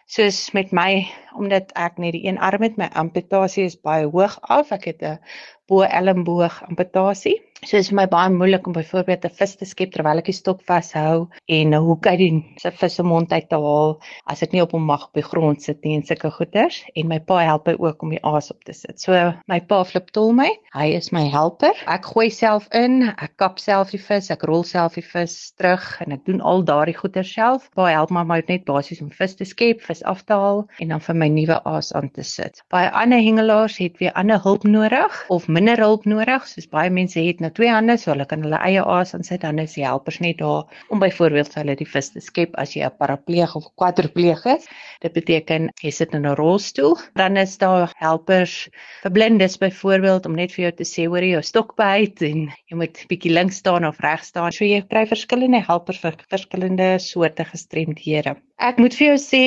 Soos 0.06 0.52
met 0.54 0.72
my 0.72 1.08
omdat 1.34 1.72
ek 1.74 1.98
net 1.98 2.14
die 2.14 2.28
een 2.28 2.38
arm 2.38 2.62
het, 2.62 2.78
my 2.78 2.90
amputasie 2.94 3.66
is 3.66 3.80
baie 3.82 4.06
hoog 4.06 4.38
af. 4.42 4.72
Ek 4.72 4.86
het 4.92 5.02
'n 5.02 5.18
bo 5.68 5.82
elmboog 5.84 6.62
amputasie. 6.70 7.40
So 7.66 7.80
is 7.80 7.88
vir 7.90 7.96
my 7.98 8.04
baie 8.06 8.30
moeilik 8.30 8.68
om 8.68 8.74
byvoorbeeld 8.76 9.24
'n 9.26 9.34
vis 9.40 9.56
te 9.58 9.66
skep 9.66 9.94
terwyl 9.94 10.20
ek 10.20 10.28
die 10.30 10.36
stok 10.38 10.60
vashou 10.70 11.30
en 11.50 11.74
'n 11.74 11.82
hoek 11.82 12.06
uit 12.06 12.20
die 12.20 12.58
se 12.62 12.70
vis 12.70 12.96
se 12.96 13.04
mond 13.04 13.32
uit 13.32 13.50
te 13.50 13.56
haal 13.56 13.96
as 14.28 14.44
ek 14.44 14.52
nie 14.54 14.62
op 14.62 14.74
hom 14.74 14.86
mag 14.86 15.06
op 15.08 15.14
die 15.18 15.24
grond 15.24 15.64
sit 15.64 15.82
nie 15.84 15.96
en 15.96 16.04
sulke 16.04 16.30
goeters 16.30 16.84
en 16.96 17.08
my 17.08 17.18
pa 17.20 17.40
help 17.40 17.66
my 17.66 17.74
ook 17.80 18.04
om 18.04 18.10
die 18.10 18.20
aas 18.24 18.52
op 18.52 18.64
te 18.66 18.74
sit. 18.74 19.00
So 19.02 19.34
my 19.48 19.60
pa 19.62 19.84
flip 19.84 20.12
tol 20.12 20.34
my. 20.34 20.52
Hy 20.76 20.94
is 20.94 21.12
my 21.12 21.24
helper. 21.30 21.74
Ek 21.88 22.06
gooi 22.06 22.30
self 22.30 22.68
in, 22.72 23.02
ek 23.18 23.38
kap 23.38 23.58
self 23.58 23.90
die 23.92 24.04
vis, 24.04 24.30
ek 24.30 24.44
rol 24.44 24.64
self 24.64 24.94
die 24.94 25.02
vis 25.02 25.54
terug 25.58 26.02
en 26.02 26.12
ek 26.12 26.26
doen 26.26 26.42
al 26.42 26.62
daardie 26.62 26.94
goeters 26.94 27.34
self. 27.34 27.72
Pa 27.74 27.88
help 27.88 28.12
my 28.12 28.24
maar 28.24 28.44
net 28.48 28.66
basies 28.66 29.02
om 29.02 29.10
vis 29.10 29.36
te 29.36 29.46
skep, 29.46 29.82
vis 29.82 30.04
af 30.04 30.22
te 30.26 30.34
haal 30.34 30.68
en 30.80 30.90
dan 30.90 31.00
vir 31.00 31.16
my 31.16 31.28
nuwe 31.30 31.64
aas 31.64 31.94
aan 31.94 32.12
te 32.12 32.22
sit. 32.24 32.62
Baie 32.70 32.92
ander 32.92 33.18
hengelaars 33.18 33.78
het 33.78 33.98
weer 33.98 34.14
ander 34.14 34.38
hulp 34.44 34.64
nodig 34.64 35.26
of 35.30 35.48
minder 35.56 35.80
hulp 35.82 36.06
nodig, 36.10 36.46
soos 36.50 36.68
baie 36.72 36.92
mense 36.94 37.22
het 37.22 37.42
nou 37.44 37.52
twee 37.56 37.72
hande, 37.72 37.96
so 38.02 38.12
hulle 38.12 38.28
kan 38.30 38.44
hulle 38.46 38.60
eie 38.68 38.84
aas 38.84 39.14
insit, 39.18 39.42
dan 39.46 39.62
is 39.64 39.76
die 39.78 39.86
helpers 39.86 40.20
net 40.24 40.40
daar 40.42 40.66
om 40.94 41.02
byvoorbeeld 41.04 41.56
hulle 41.60 41.76
die 41.80 41.88
vis 41.90 42.12
te 42.14 42.24
skep 42.24 42.56
as 42.62 42.76
jy 42.76 42.84
'n 42.86 42.98
parapleeg 43.00 43.56
of 43.56 43.70
kwadripleeg 43.80 44.46
is. 44.56 44.68
Dit 45.02 45.14
beteken 45.14 45.70
jy 45.84 45.92
sit 45.92 46.14
in 46.14 46.26
'n 46.26 46.36
rolstoel, 46.36 46.98
dan 47.16 47.38
is 47.38 47.58
daar 47.58 47.92
helpers 47.98 48.68
vir 49.04 49.12
blindes 49.12 49.58
byvoorbeeld 49.58 50.26
om 50.26 50.36
net 50.36 50.52
vir 50.52 50.66
jou 50.66 50.72
te 50.72 50.84
sê 50.84 51.08
hoor 51.08 51.24
jy 51.24 51.32
jou 51.38 51.44
stok 51.44 51.76
byt 51.76 52.22
en 52.22 52.52
jy 52.70 52.76
moet 52.76 53.06
bietjie 53.10 53.32
links 53.32 53.58
staan 53.58 53.86
of 53.86 54.00
reg 54.00 54.24
staan. 54.24 54.52
So 54.52 54.66
jy 54.66 54.82
kry 54.82 55.06
verskillende 55.06 55.64
helpers 55.64 56.00
vir 56.00 56.16
verskillende 56.30 57.00
soorte 57.00 57.46
gestremdhede. 57.46 58.36
Ek 58.60 58.78
moet 58.78 58.94
vir 58.94 59.08
jou 59.08 59.18
sê 59.18 59.44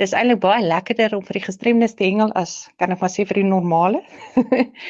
dis 0.00 0.12
eintlik 0.12 0.40
baie 0.42 0.62
lekkerder 0.64 1.14
om 1.16 1.24
vir 1.26 1.38
die 1.38 1.46
gestremdes 1.46 1.94
te 1.98 2.04
hengel 2.04 2.32
as 2.40 2.68
kan 2.78 2.94
ek 2.94 3.00
maar 3.00 3.12
sê 3.12 3.26
vir 3.28 3.42
die 3.42 3.50
normale. 3.50 4.00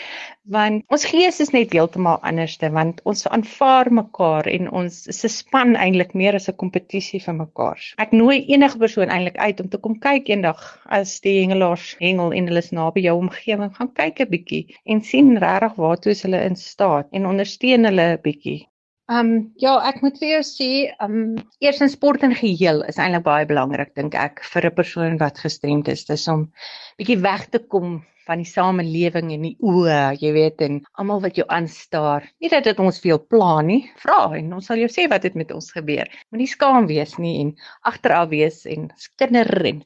want 0.57 0.85
ons 0.93 1.05
gees 1.09 1.39
is 1.41 1.53
net 1.55 1.73
heeltemal 1.73 2.19
anderste 2.31 2.69
want 2.77 3.01
ons 3.09 3.25
aanvaar 3.37 3.89
mekaar 3.99 4.49
en 4.53 4.69
ons 4.81 4.99
is 5.13 5.21
'n 5.25 5.33
span 5.37 5.73
eintlik 5.85 6.13
meer 6.21 6.37
as 6.39 6.49
'n 6.49 6.57
kompetisie 6.63 7.21
vir 7.27 7.37
mekaar. 7.39 7.81
Ek 7.99 8.13
nooi 8.13 8.45
enige 8.49 8.79
persoon 8.79 9.09
eintlik 9.09 9.39
uit 9.47 9.61
om 9.61 9.69
te 9.69 9.79
kom 9.79 9.97
kyk 9.99 10.29
eendag 10.29 10.61
as 11.01 11.21
die 11.21 11.41
hengelaars 11.41 11.97
hengel 12.01 12.33
en 12.33 12.47
hulle 12.49 12.65
is 12.67 12.73
naby 12.73 13.07
jou 13.09 13.17
omgewing 13.23 13.73
gaan 13.79 13.93
kyk 14.01 14.21
'n 14.21 14.31
bietjie 14.37 14.77
en 14.85 15.01
sien 15.01 15.37
regtig 15.47 15.81
waartoe 15.81 16.15
hulle 16.23 16.45
in 16.45 16.57
staat 16.57 17.09
en 17.13 17.27
ondersteun 17.33 17.85
hulle 17.85 18.07
'n 18.13 18.23
bietjie. 18.29 18.69
Ehm 19.13 19.31
um, 19.31 19.53
ja, 19.61 19.73
ek 19.85 19.99
moet 20.01 20.15
vir 20.21 20.31
jou 20.31 20.45
sê, 20.49 20.69
ehm 20.95 21.17
um, 21.17 21.35
eers 21.61 21.83
in 21.85 21.91
sport 21.93 22.23
en 22.25 22.33
geheel 22.39 22.79
is 22.89 22.97
eintlik 22.97 23.27
baie 23.27 23.45
belangrik 23.51 23.91
dink 23.99 24.15
ek 24.17 24.41
vir 24.53 24.67
'n 24.71 24.77
persoon 24.79 25.19
wat 25.21 25.43
gestremd 25.45 25.91
is, 25.93 26.07
dis 26.09 26.25
om 26.35 26.47
bietjie 27.01 27.19
weg 27.27 27.45
te 27.53 27.61
kom 27.75 27.99
van 28.25 28.41
die 28.41 28.49
samelewing 28.49 29.33
en 29.35 29.45
die 29.45 29.57
oë, 29.61 30.17
jy 30.23 30.31
weet, 30.37 30.63
en 30.65 30.79
almal 31.01 31.21
wat 31.25 31.37
jou 31.37 31.45
aanstaar. 31.53 32.25
Nie 32.41 32.51
dat 32.53 32.65
dit 32.65 32.81
ons 32.81 33.01
veel 33.05 33.21
pla 33.21 33.61
nie. 33.67 33.83
Vra 34.01 34.21
en 34.39 34.53
ons 34.57 34.71
sal 34.71 34.81
jou 34.81 34.89
sê 34.89 35.05
wat 35.13 35.27
het 35.29 35.37
met 35.37 35.53
ons 35.53 35.69
gebeur. 35.77 36.09
Moenie 36.33 36.49
skaam 36.49 36.89
wees 36.89 37.19
nie 37.21 37.35
en 37.43 37.53
agteraf 37.91 38.31
wees 38.33 38.63
en 38.65 38.89
skinder 38.97 39.53
en 39.69 39.85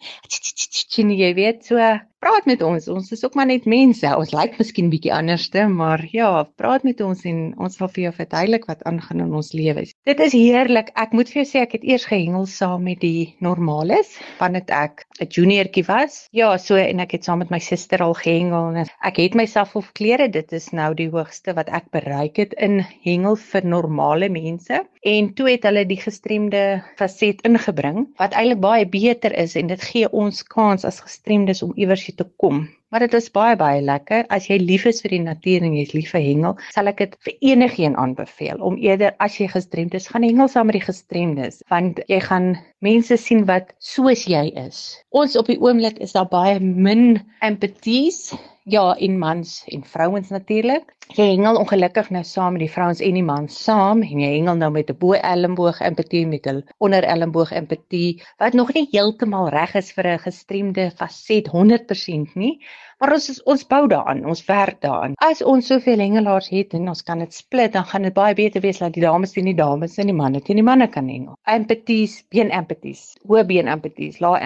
jy 1.19 1.33
weet, 1.35 1.65
so 1.67 1.91
praat 2.23 2.47
met 2.51 2.63
ons. 2.67 2.89
Ons 2.91 3.13
is 3.15 3.25
ook 3.25 3.37
maar 3.39 3.49
net 3.49 3.67
mense. 3.69 4.09
Ons 4.17 4.33
lyk 4.35 4.57
miskien 4.59 4.91
bietjie 4.93 5.13
anderste, 5.15 5.65
maar 5.71 6.03
ja, 6.13 6.31
praat 6.61 6.85
met 6.87 7.01
ons 7.05 7.23
en 7.29 7.41
ons 7.63 7.79
sal 7.79 7.91
vir 7.95 8.09
jou 8.09 8.13
verduidelik 8.17 8.67
wat 8.71 8.83
aangaan 8.91 9.23
in 9.25 9.35
ons 9.39 9.53
lewens. 9.57 9.95
Dit 10.09 10.21
is 10.25 10.35
heerlik. 10.37 10.91
Ek 10.99 11.15
moet 11.17 11.31
vir 11.31 11.43
jou 11.43 11.47
sê 11.53 11.63
ek 11.65 11.79
het 11.79 11.87
eers 11.87 12.09
gehengel 12.11 12.49
saam 12.51 12.85
met 12.89 13.01
die 13.05 13.37
normales, 13.45 14.17
wanneer 14.41 14.67
ek 14.75 15.07
'n 15.21 15.31
juniortjie 15.31 15.85
was. 15.89 16.29
Ja, 16.33 16.57
so 16.59 16.77
en 16.77 17.01
ek 17.01 17.13
het 17.19 17.25
saam 17.25 17.39
met 17.39 17.51
my 17.51 17.59
suster 17.59 18.03
al 18.03 18.15
gehengel 18.15 18.75
en 18.75 18.87
ek 19.03 19.17
het 19.17 19.35
myself 19.35 19.77
op 19.77 19.93
klere. 19.95 20.29
Dit 20.29 20.53
is 20.53 20.71
nou 20.73 20.95
die 20.95 21.11
hoogste 21.11 21.55
wat 21.55 21.69
ek 21.69 21.91
bereik 21.91 22.37
het 22.37 22.55
in 22.55 22.81
hengel 23.05 23.37
vir 23.37 23.65
normale 23.65 24.29
mense. 24.29 24.85
En 25.09 25.29
toe 25.35 25.47
het 25.49 25.63
hulle 25.65 25.87
die 25.89 26.01
gestremde 26.01 26.63
faset 26.99 27.39
ingebring 27.49 28.01
wat 28.21 28.35
eintlik 28.37 28.59
baie 28.61 28.89
beter 28.93 29.33
is 29.43 29.55
en 29.57 29.71
dit 29.71 29.85
gee 29.91 30.11
ons 30.23 30.43
kans 30.55 30.85
as 30.89 30.99
gestremdes 31.05 31.63
om 31.65 31.73
iewers 31.81 32.05
te 32.19 32.27
kom. 32.43 32.67
Maar 32.89 33.03
dit 33.05 33.15
is 33.19 33.27
baie 33.31 33.57
baie 33.61 33.81
lekker. 33.85 34.23
As 34.33 34.47
jy 34.49 34.57
lief 34.63 34.87
is 34.89 35.03
vir 35.05 35.13
die 35.13 35.21
natuur 35.21 35.65
en 35.67 35.75
jy's 35.77 35.93
lief 35.93 36.15
vir 36.15 36.23
hengel, 36.25 36.55
sal 36.73 36.89
ek 36.89 37.03
dit 37.03 37.17
vir 37.27 37.35
enigiemand 37.51 38.01
aanbeveel 38.01 38.65
om 38.65 38.79
eerder 38.81 39.13
as 39.27 39.37
jy 39.37 39.49
gestremd 39.53 39.97
is, 39.99 40.09
gaan 40.09 40.25
hengel 40.25 40.49
saam 40.49 40.71
met 40.71 40.79
die 40.79 40.87
gestremdes, 40.87 41.61
want 41.69 42.01
jy 42.09 42.23
gaan 42.25 42.55
mense 42.85 43.21
sien 43.21 43.45
wat 43.51 43.75
soos 43.93 44.25
jy 44.33 44.47
is. 44.65 44.81
Ons 45.13 45.37
op 45.37 45.53
die 45.53 45.61
oomblik 45.61 46.01
is 46.01 46.17
daar 46.17 46.31
baie 46.33 46.57
min 46.65 47.21
empathies 47.45 48.31
Ja, 48.69 48.95
in 49.01 49.19
mans 49.19 49.63
en 49.73 49.85
vrouens 49.85 50.29
natuurlik. 50.29 50.91
Jy 51.17 51.25
hengel 51.31 51.57
ongelukkig 51.57 52.11
nou 52.13 52.21
saam 52.29 52.53
met 52.53 52.67
die 52.67 52.69
vrouens 52.69 53.01
en 53.01 53.17
die 53.17 53.25
mans 53.25 53.55
saam 53.65 54.03
en 54.05 54.21
jy 54.21 54.29
hengel 54.35 54.59
nou 54.61 54.69
met 54.75 54.91
'n 54.93 54.99
bo 55.01 55.15
elmboog 55.17 55.81
empatie 55.81 56.27
met 56.29 56.47
'n 56.53 56.61
onder 56.77 57.03
elmboog 57.15 57.53
empatie 57.61 58.21
wat 58.37 58.53
nog 58.53 58.75
nie 58.75 58.85
heeltemal 58.93 59.49
reg 59.49 59.75
is 59.75 59.89
vir 59.93 60.07
'n 60.13 60.19
gestremde 60.27 60.91
faset 60.99 61.49
100% 61.49 62.35
nie. 62.35 62.61
Maar 62.99 63.13
ons 63.15 63.29
is, 63.31 63.37
ons 63.47 63.61
bou 63.71 63.85
daaraan, 63.91 64.25
ons 64.27 64.41
werk 64.49 64.81
daaraan. 64.83 65.13
As 65.23 65.39
ons 65.47 65.69
soveel 65.71 66.01
hengelaars 66.03 66.49
het 66.51 66.73
en 66.75 66.89
ons 66.91 67.03
kan 67.07 67.21
dit 67.23 67.35
split, 67.35 67.71
dan 67.77 67.85
gaan 67.87 68.09
dit 68.09 68.15
baie 68.17 68.35
beter 68.35 68.65
wees 68.65 68.81
dat 68.83 68.97
die 68.97 69.05
dames 69.05 69.37
teen 69.37 69.47
die 69.47 69.55
dames 69.55 69.95
en 70.03 70.11
die 70.11 70.17
manne 70.19 70.41
teen 70.43 70.59
die 70.59 70.67
manne 70.67 70.89
kan 70.91 71.07
hengel. 71.07 71.37
Empathies, 71.47 72.17
been 72.35 72.51
empathies, 72.51 73.05
hoë 73.31 73.45
been 73.47 73.71
empathies, 73.71 74.19
lae 74.25 74.41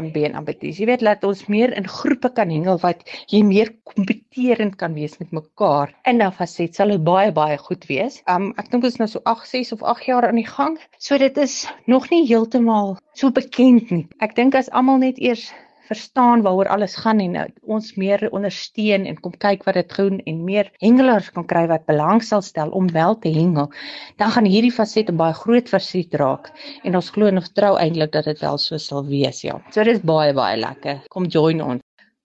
ambien 0.00 0.34
empathies. 0.34 0.80
Jy 0.82 0.90
weet 0.90 1.06
laat 1.06 1.22
ons 1.28 1.44
meer 1.52 1.76
in 1.78 1.86
groepe 1.86 2.32
kan 2.34 2.50
hengel 2.50 2.82
wat 2.82 3.06
jy 3.30 3.44
meer 3.46 3.70
kompeterend 3.86 4.78
kan 4.82 4.98
wees 4.98 5.18
met 5.22 5.30
mekaar. 5.30 5.94
In 6.02 6.22
'n 6.22 6.34
faset 6.34 6.74
sal 6.74 6.90
dit 6.96 7.04
baie 7.04 7.30
baie 7.32 7.58
goed 7.58 7.86
wees. 7.86 8.22
Um 8.26 8.52
ek 8.58 8.70
dink 8.70 8.84
ons 8.84 8.98
nou 8.98 9.08
so 9.08 9.22
8, 9.24 9.46
6 9.46 9.72
of 9.78 9.82
8 9.82 10.06
jaar 10.10 10.26
aan 10.26 10.42
die 10.42 10.50
gang. 10.56 10.78
So 10.98 11.18
dit 11.18 11.38
is 11.38 11.68
nog 11.86 12.10
nie 12.10 12.26
heeltemal 12.26 12.96
so 13.14 13.30
bekend 13.30 13.90
nie. 13.90 14.08
Ek 14.18 14.34
dink 14.34 14.54
as 14.54 14.70
almal 14.70 14.98
net 14.98 15.18
eers 15.18 15.52
verstaan 15.88 16.42
waaroor 16.42 16.68
alles 16.68 16.94
gaan 16.96 17.20
en 17.20 17.34
uh, 17.34 17.44
ons 17.62 17.94
meer 18.00 18.28
ondersteun 18.30 19.06
en 19.06 19.20
kom 19.20 19.34
kyk 19.44 19.64
wat 19.68 19.78
dit 19.80 19.96
doen 19.96 20.20
en 20.30 20.44
meer 20.44 20.70
hengelaars 20.84 21.30
kan 21.34 21.46
kry 21.46 21.66
wat 21.70 21.86
belang 21.90 22.22
sal 22.22 22.42
stel 22.42 22.70
om 22.70 22.90
wel 22.92 23.18
te 23.18 23.32
hengel, 23.34 23.70
dan 24.16 24.30
gaan 24.30 24.48
hierdie 24.48 24.72
faset 24.72 25.10
'n 25.10 25.16
baie 25.16 25.34
groot 25.44 25.68
faset 25.68 26.14
raak 26.14 26.52
en 26.84 26.96
ons 26.96 27.10
glo 27.10 27.26
en 27.26 27.42
vertrou 27.42 27.76
eintlik 27.78 28.12
dat 28.12 28.24
dit 28.24 28.40
wel 28.40 28.58
so 28.58 28.76
sal 28.78 29.06
wees, 29.06 29.42
ja. 29.42 29.60
So 29.70 29.84
dit 29.84 29.96
is 29.96 30.02
baie 30.02 30.32
baie 30.32 30.56
lekker. 30.56 31.02
Kom 31.08 31.26
join 31.26 31.62
ons. 31.62 31.82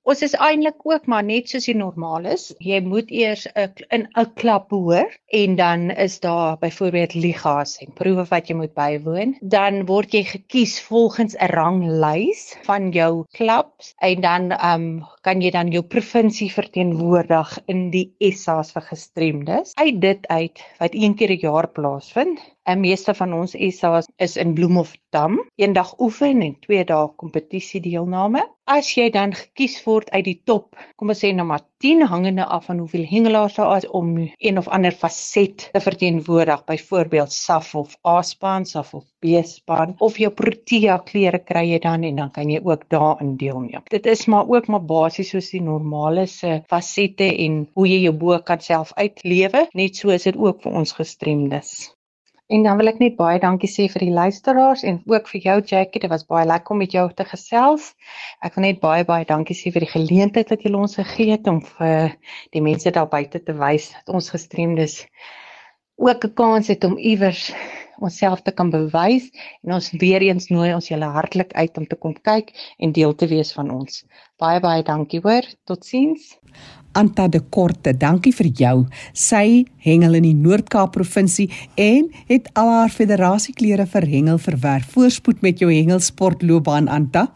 Ons 0.07 0.21
is 0.23 0.37
eintlik 0.39 0.85
ook 0.87 1.07
maar 1.11 1.25
net 1.27 1.49
soos 1.51 1.65
die 1.67 1.73
normaal 1.75 2.29
is. 2.31 2.43
Jy 2.63 2.77
moet 2.85 3.09
eers 3.11 3.41
'n 3.59 3.73
in 3.95 4.05
'n 4.21 4.29
klap 4.39 4.69
hoor 4.71 5.09
en 5.39 5.55
dan 5.59 5.91
is 6.05 6.15
daar 6.23 6.55
byvoorbeeld 6.61 7.13
ligas 7.13 7.75
en 7.83 7.91
proewe 7.97 8.23
wat 8.29 8.47
jy 8.47 8.55
moet 8.55 8.73
bywoon. 8.73 9.35
Dan 9.41 9.83
word 9.85 10.15
jy 10.15 10.23
gekies 10.23 10.79
volgens 10.79 11.35
'n 11.35 11.51
ranglys 11.51 12.55
van 12.69 12.91
jou 12.91 13.25
klubs 13.35 13.93
en 13.99 14.21
dan 14.21 14.51
ehm 14.51 14.87
um, 14.87 15.05
kan 15.21 15.41
jy 15.41 15.51
dan 15.51 15.75
jou 15.75 15.83
provinsie 15.83 16.51
verteenwoordig 16.53 17.59
in 17.67 17.89
die 17.91 18.15
SA's 18.31 18.71
vir 18.71 18.87
gestremdes. 18.87 19.75
Uit 19.75 20.01
dit 20.01 20.27
uit 20.27 20.63
wat 20.79 20.95
een 20.95 21.15
keer 21.15 21.35
'n 21.35 21.43
jaar 21.43 21.67
plaasvind. 21.67 22.39
En 22.67 22.81
meeste 22.83 23.13
van 23.15 23.33
ons 23.33 23.53
SA's 23.55 24.07
is 24.19 24.33
in 24.35 24.49
Bloemhofdam. 24.53 25.37
Eendag 25.55 25.93
oefen 26.03 26.41
en 26.43 26.55
twee 26.65 26.83
dae 26.89 27.05
kompetisie 27.21 27.79
deelname. 27.85 28.41
As 28.67 28.89
jy 28.91 29.05
dan 29.15 29.31
gekies 29.31 29.77
word 29.85 30.09
uit 30.11 30.25
die 30.25 30.41
top, 30.51 30.75
kom 30.99 31.13
ons 31.13 31.23
sê 31.23 31.31
nou 31.31 31.45
maar 31.47 31.63
10 31.85 32.03
hangende 32.11 32.43
af 32.43 32.65
van 32.67 32.81
hoeveel 32.83 33.05
hengelaars 33.07 33.55
daar 33.55 33.77
is 33.77 33.87
om 33.95 34.11
een 34.19 34.59
of 34.59 34.67
ander 34.67 34.91
faset 34.91 35.69
te 35.71 35.79
verteenwoordig, 35.79 36.65
byvoorbeeld 36.67 37.31
SAF 37.31 37.71
of 37.79 37.95
A-span, 38.03 38.67
SAF 38.67 38.93
of 38.99 39.07
B-span 39.23 39.95
of 40.03 40.19
jou 40.19 40.33
Protea 40.35 40.99
klere 41.07 41.39
kry 41.39 41.63
jy 41.71 41.79
dan 41.87 42.03
en 42.03 42.19
dan 42.19 42.35
kan 42.35 42.51
jy 42.51 42.59
ook 42.67 42.83
daarin 42.91 43.37
deelneem. 43.39 43.87
Dit 43.95 44.11
is 44.11 44.27
maar 44.27 44.43
ook 44.51 44.67
maar 44.67 44.83
basies 44.83 45.31
soos 45.31 45.53
die 45.55 45.63
normale 45.63 46.27
se 46.27 46.59
fasette 46.67 47.31
en 47.47 47.61
hoe 47.79 47.87
jy 47.87 48.03
jou 48.09 48.17
bo 48.25 48.43
kan 48.43 48.59
self 48.59 48.91
uitlewe, 48.99 49.69
net 49.71 49.95
so 49.95 50.11
is 50.11 50.27
dit 50.27 50.35
ook 50.35 50.65
vir 50.67 50.81
ons 50.83 50.99
gestremdes. 50.99 51.77
En 52.47 52.63
dan 52.63 52.77
wil 52.79 52.87
ek 52.87 52.99
net 53.03 53.15
baie 53.19 53.39
dankie 53.43 53.67
sê 53.67 53.85
vir 53.91 54.05
die 54.05 54.13
luisteraars 54.15 54.83
en 54.87 55.01
ook 55.11 55.25
vir 55.27 55.41
jou 55.43 55.55
Jackie, 55.71 55.99
dit 55.99 56.11
was 56.11 56.23
baie 56.29 56.45
lekker 56.47 56.71
om 56.71 56.79
met 56.79 56.93
jou 56.95 57.03
te 57.11 57.25
gesels. 57.27 57.89
Ek 58.39 58.55
wil 58.55 58.63
net 58.69 58.79
baie 58.79 59.03
baie 59.09 59.27
dankie 59.27 59.57
sê 59.57 59.73
vir 59.75 59.83
die 59.83 59.91
geleentheid 59.91 60.53
wat 60.53 60.63
jy 60.63 60.71
ons 60.79 60.95
gegee 60.95 61.33
het 61.33 61.49
om 61.51 61.59
vir 61.73 62.15
die 62.55 62.63
mense 62.63 62.93
daar 62.95 63.09
buite 63.11 63.43
te 63.43 63.55
wys 63.57 63.89
dat 63.97 64.15
ons 64.15 64.31
gestremdes 64.31 65.01
ook 65.99 66.23
'n 66.23 66.33
kans 66.39 66.71
het 66.71 66.87
om 66.87 66.95
iewers 66.97 67.51
onsself 67.99 68.41
te 68.41 68.51
kan 68.51 68.69
bewys 68.73 69.29
en 69.65 69.75
ons 69.77 69.91
weer 70.01 70.21
eens 70.25 70.49
nooi 70.53 70.73
ons 70.75 70.89
julle 70.89 71.09
hartlik 71.17 71.53
uit 71.53 71.77
om 71.77 71.87
te 71.87 71.95
kom 71.95 72.15
kyk 72.27 72.53
en 72.77 72.93
deel 72.95 73.15
te 73.15 73.27
wees 73.27 73.53
van 73.57 73.71
ons. 73.73 74.03
Baie 74.37 74.61
baie 74.61 74.83
dankie 74.85 75.21
hoor. 75.23 75.45
Totsiens. 75.65 76.35
Anta 76.97 77.27
de 77.27 77.39
Korte, 77.53 77.93
dankie 77.93 78.33
vir 78.33 78.49
jou. 78.57 78.75
Sy 79.13 79.65
hengel 79.85 80.17
in 80.17 80.25
die 80.25 80.37
Noord-Kaap 80.37 80.95
provinsie 80.95 81.47
en 81.77 82.07
het 82.29 82.49
al 82.57 82.71
haar 82.73 82.93
federasieklere 82.93 83.85
vir 83.89 84.07
hengel 84.09 84.39
verwerf. 84.41 84.93
Voorspoed 84.95 85.43
met 85.45 85.61
jou 85.61 85.69
hengelsportloopbaan 85.73 86.89
Anta. 86.89 87.27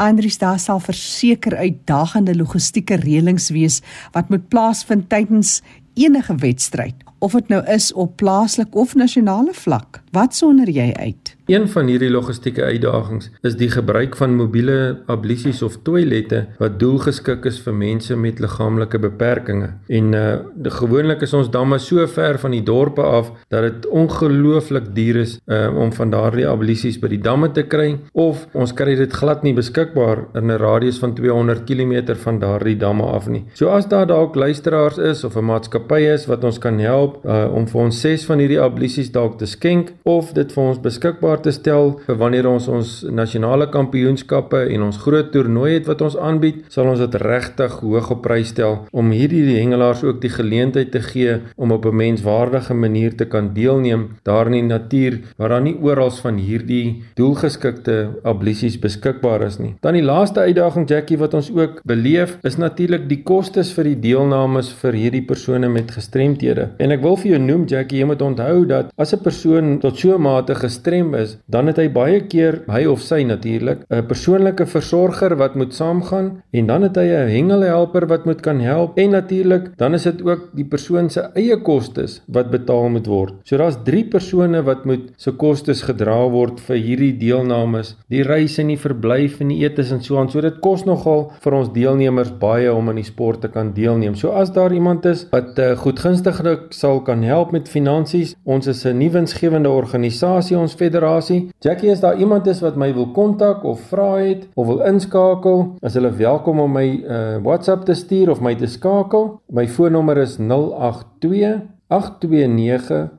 Andries 0.00 0.38
daar 0.40 0.60
sal 0.60 0.80
verseker 0.80 1.56
uitdagende 1.56 2.34
logistieke 2.36 2.96
reëlings 3.00 3.50
wees 3.52 3.82
wat 4.14 4.30
moet 4.32 4.48
plaasvind 4.48 5.10
tydens 5.12 5.60
enige 5.94 6.34
wedstryd, 6.40 6.94
of 7.20 7.36
dit 7.36 7.52
nou 7.52 7.60
is 7.68 7.92
op 7.92 8.16
plaaslik 8.16 8.74
of 8.74 8.94
nasionale 8.94 9.52
vlak. 9.52 10.01
Wat 10.12 10.34
sonder 10.34 10.68
jy 10.68 10.90
uit? 10.92 11.36
Een 11.48 11.64
van 11.68 11.88
hierdie 11.90 12.10
logistieke 12.10 12.62
uitdagings 12.62 13.30
is 13.48 13.54
die 13.56 13.70
gebruik 13.72 14.14
van 14.16 14.34
mobiele 14.36 14.74
ablisies 15.10 15.62
of 15.64 15.78
toilette 15.82 16.42
wat 16.60 16.76
doelgeskik 16.80 17.48
is 17.48 17.56
vir 17.64 17.74
mense 17.74 18.16
met 18.16 18.38
liggaamlike 18.40 19.00
beperkings. 19.00 19.72
En 19.88 20.12
uh 20.12 20.68
gewoonlik 20.72 21.24
is 21.24 21.32
ons 21.34 21.48
damme 21.50 21.78
so 21.82 22.04
ver 22.06 22.38
van 22.38 22.52
die 22.54 22.62
dorpe 22.62 23.02
af 23.02 23.30
dat 23.50 23.64
dit 23.66 23.88
ongelooflik 23.88 24.92
duur 24.94 25.16
is 25.22 25.38
uh 25.46 25.72
om 25.80 25.92
van 25.92 26.12
daardie 26.12 26.46
ablisies 26.48 27.00
by 27.00 27.08
die 27.08 27.20
damme 27.24 27.50
te 27.52 27.64
kry 27.64 27.96
of 28.12 28.46
ons 28.52 28.76
kry 28.76 28.94
dit 29.00 29.12
glad 29.12 29.42
nie 29.42 29.54
beskikbaar 29.56 30.26
in 30.38 30.52
'n 30.52 30.60
radius 30.60 30.98
van 30.98 31.14
200 31.14 31.64
km 31.64 32.14
van 32.14 32.38
daardie 32.38 32.76
damme 32.76 33.02
af 33.02 33.28
nie. 33.28 33.44
So 33.54 33.68
as 33.68 33.88
daar 33.88 34.06
dalk 34.06 34.34
luisteraars 34.34 34.98
is 34.98 35.24
of 35.24 35.36
'n 35.36 35.44
maatskappy 35.44 36.00
is 36.12 36.26
wat 36.26 36.44
ons 36.44 36.58
kan 36.58 36.78
help 36.78 37.24
uh 37.24 37.48
om 37.54 37.66
vir 37.66 37.80
ons 37.80 38.00
ses 38.00 38.24
van 38.24 38.38
hierdie 38.38 38.60
ablisies 38.60 39.10
dalk 39.10 39.38
te 39.38 39.46
skenk 39.46 39.92
of 40.04 40.32
dit 40.32 40.52
vir 40.52 40.62
ons 40.62 40.80
beskikbaar 40.82 41.42
te 41.42 41.52
stel 41.52 42.00
vir 42.06 42.18
wanneer 42.20 42.48
ons 42.50 42.68
ons 42.68 42.92
nasionale 43.10 43.68
kampioenskappe 43.72 44.64
en 44.74 44.86
ons 44.88 45.00
groot 45.04 45.30
toernooi 45.32 45.74
het 45.74 45.86
wat 45.90 46.02
ons 46.02 46.16
aanbied, 46.16 46.64
sal 46.72 46.90
ons 46.92 47.02
dit 47.02 47.14
regtig 47.22 47.78
hoog 47.80 48.10
op 48.10 48.22
prys 48.22 48.52
stel 48.52 48.78
om 48.92 49.10
hierdie 49.14 49.44
hengelaars 49.58 50.02
ook 50.06 50.20
die 50.22 50.32
geleentheid 50.32 50.92
te 50.92 51.02
gee 51.04 51.38
om 51.56 51.72
op 51.72 51.86
'n 51.86 51.96
menswaardige 51.96 52.74
manier 52.74 53.16
te 53.16 53.24
kan 53.24 53.52
deelneem 53.54 54.08
daar 54.22 54.46
in 54.46 54.52
die 54.52 54.62
natuur 54.74 55.20
waar 55.36 55.48
daar 55.48 55.62
nie 55.62 55.76
oral 55.80 56.10
van 56.10 56.36
hierdie 56.36 57.02
doelgeskikte 57.14 57.96
ablisies 58.24 58.78
beskikbaar 58.78 59.42
is 59.42 59.58
nie. 59.58 59.74
Dan 59.80 59.94
die 59.94 60.02
laaste 60.02 60.40
uitdaging 60.40 60.88
Jackie 60.88 61.18
wat 61.18 61.34
ons 61.34 61.50
ook 61.50 61.80
beleef 61.84 62.38
is 62.42 62.56
natuurlik 62.56 63.08
die 63.08 63.22
kostes 63.22 63.72
vir 63.72 63.84
die 63.84 64.00
deelnames 64.00 64.72
vir 64.82 64.92
hierdie 64.92 65.24
persone 65.26 65.68
met 65.68 65.90
gestremthede. 65.90 66.70
En 66.78 66.90
ek 66.90 67.02
wil 67.02 67.16
vir 67.16 67.30
jou 67.30 67.40
noem 67.42 67.64
Jackie, 67.70 67.98
jy 67.98 68.06
moet 68.06 68.22
onthou 68.22 68.66
dat 68.66 68.92
as 68.96 69.14
'n 69.14 69.22
persoon 69.22 69.78
tot 69.78 69.91
so 69.98 70.14
'n 70.16 70.20
mate 70.20 70.54
gestrem 70.54 71.14
is, 71.14 71.38
dan 71.46 71.66
het 71.66 71.76
hy 71.76 71.88
baie 71.88 72.20
keer 72.26 72.62
hy 72.68 72.84
of 72.86 73.00
sy 73.00 73.22
natuurlik 73.22 73.84
'n 73.90 74.06
persoonlike 74.06 74.66
versorger 74.66 75.36
wat 75.36 75.54
moet 75.54 75.74
saamgaan 75.74 76.42
en 76.52 76.66
dan 76.66 76.82
het 76.82 76.96
hy 76.96 77.08
'n 77.08 77.28
hengelhelper 77.28 78.06
wat 78.06 78.24
moet 78.24 78.40
kan 78.40 78.60
help 78.60 78.98
en 78.98 79.10
natuurlik 79.10 79.76
dan 79.76 79.94
is 79.94 80.02
dit 80.02 80.22
ook 80.22 80.50
die 80.54 80.64
persoon 80.64 81.10
se 81.10 81.20
eie 81.34 81.56
kostes 81.56 82.22
wat 82.28 82.50
betaal 82.50 82.88
moet 82.88 83.06
word. 83.06 83.34
So 83.44 83.56
daar's 83.56 83.76
3 83.84 84.04
persone 84.04 84.62
wat 84.62 84.84
moet 84.84 85.12
se 85.16 85.32
kostes 85.32 85.82
gedra 85.82 86.28
word 86.30 86.60
vir 86.60 86.76
hierdie 86.76 87.16
deelnames, 87.18 87.96
die 88.08 88.22
reis 88.22 88.58
en 88.58 88.68
die 88.68 88.78
verblyf 88.78 89.40
en 89.40 89.48
die 89.48 89.62
etes 89.64 89.92
en 89.92 90.02
so 90.02 90.18
aan. 90.18 90.30
So 90.30 90.40
dit 90.40 90.60
kos 90.60 90.84
nogal 90.84 91.32
vir 91.40 91.52
ons 91.52 91.72
deelnemers 91.72 92.32
baie 92.38 92.72
om 92.72 92.88
aan 92.88 93.00
die 93.00 93.04
sport 93.08 93.40
te 93.40 93.48
kan 93.48 93.72
deelneem. 93.74 94.14
So 94.14 94.30
as 94.30 94.52
daar 94.52 94.72
iemand 94.72 95.06
is 95.06 95.26
wat 95.32 95.58
uh, 95.58 95.72
goedgunstiglik 95.76 96.72
sal 96.76 97.00
kan 97.06 97.22
help 97.22 97.52
met 97.52 97.68
finansies, 97.68 98.34
ons 98.44 98.66
is 98.66 98.84
'n 98.86 98.98
nuwensgewende 98.98 99.68
organisasie, 99.82 100.56
ons 100.58 100.76
federasie 100.78 101.40
Jackie, 101.62 101.90
as 101.92 102.02
daar 102.02 102.18
iemand 102.20 102.46
is 102.50 102.62
wat 102.64 102.78
my 102.80 102.90
wil 102.94 103.10
kontak 103.14 103.64
of 103.68 103.82
vra 103.90 104.10
het 104.20 104.46
of 104.54 104.68
wil 104.70 104.82
inskakel, 104.86 105.64
is 105.82 105.96
hulle 105.98 106.12
welkom 106.18 106.62
om 106.62 106.76
my 106.78 106.86
uh, 106.86 107.36
WhatsApp 107.44 107.86
te 107.88 107.96
stuur 107.98 108.32
of 108.32 108.42
my 108.44 108.54
te 108.58 108.70
skakel. 108.70 109.36
My 109.52 109.66
foonnommer 109.68 110.22
is 110.22 110.38
082 110.40 111.60
829 111.92 113.10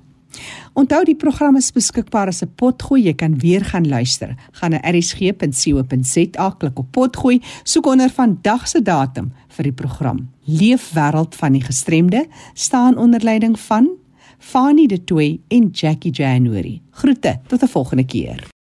Onthou 0.73 1.03
die 1.03 1.17
program 1.17 1.57
is 1.59 1.71
beskikbaar 1.75 2.27
as 2.27 2.43
'n 2.43 2.51
potgooi, 2.55 3.03
jy 3.03 3.13
kan 3.13 3.39
weer 3.39 3.65
gaan 3.65 3.87
luister. 3.87 4.35
Gaan 4.51 4.71
na 4.71 4.91
rsg.co.za, 4.91 6.49
klik 6.57 6.79
op 6.79 6.91
potgooi, 6.91 7.41
soek 7.63 7.85
onder 7.85 8.09
vandag 8.09 8.67
se 8.67 8.81
datum 8.81 9.31
vir 9.47 9.63
die 9.63 9.73
program. 9.73 10.29
Leef 10.45 10.91
wêreld 10.93 11.35
van 11.35 11.51
die 11.51 11.63
gestremde 11.63 12.27
staan 12.53 12.97
onder 12.97 13.23
leiding 13.23 13.59
van 13.59 13.89
Fanie 14.37 14.87
De 14.87 15.03
Tooy 15.03 15.39
en 15.47 15.69
Jackie 15.71 16.11
January. 16.11 16.81
Groete 16.91 17.39
tot 17.47 17.63
'n 17.63 17.67
volgende 17.67 18.05
keer. 18.05 18.58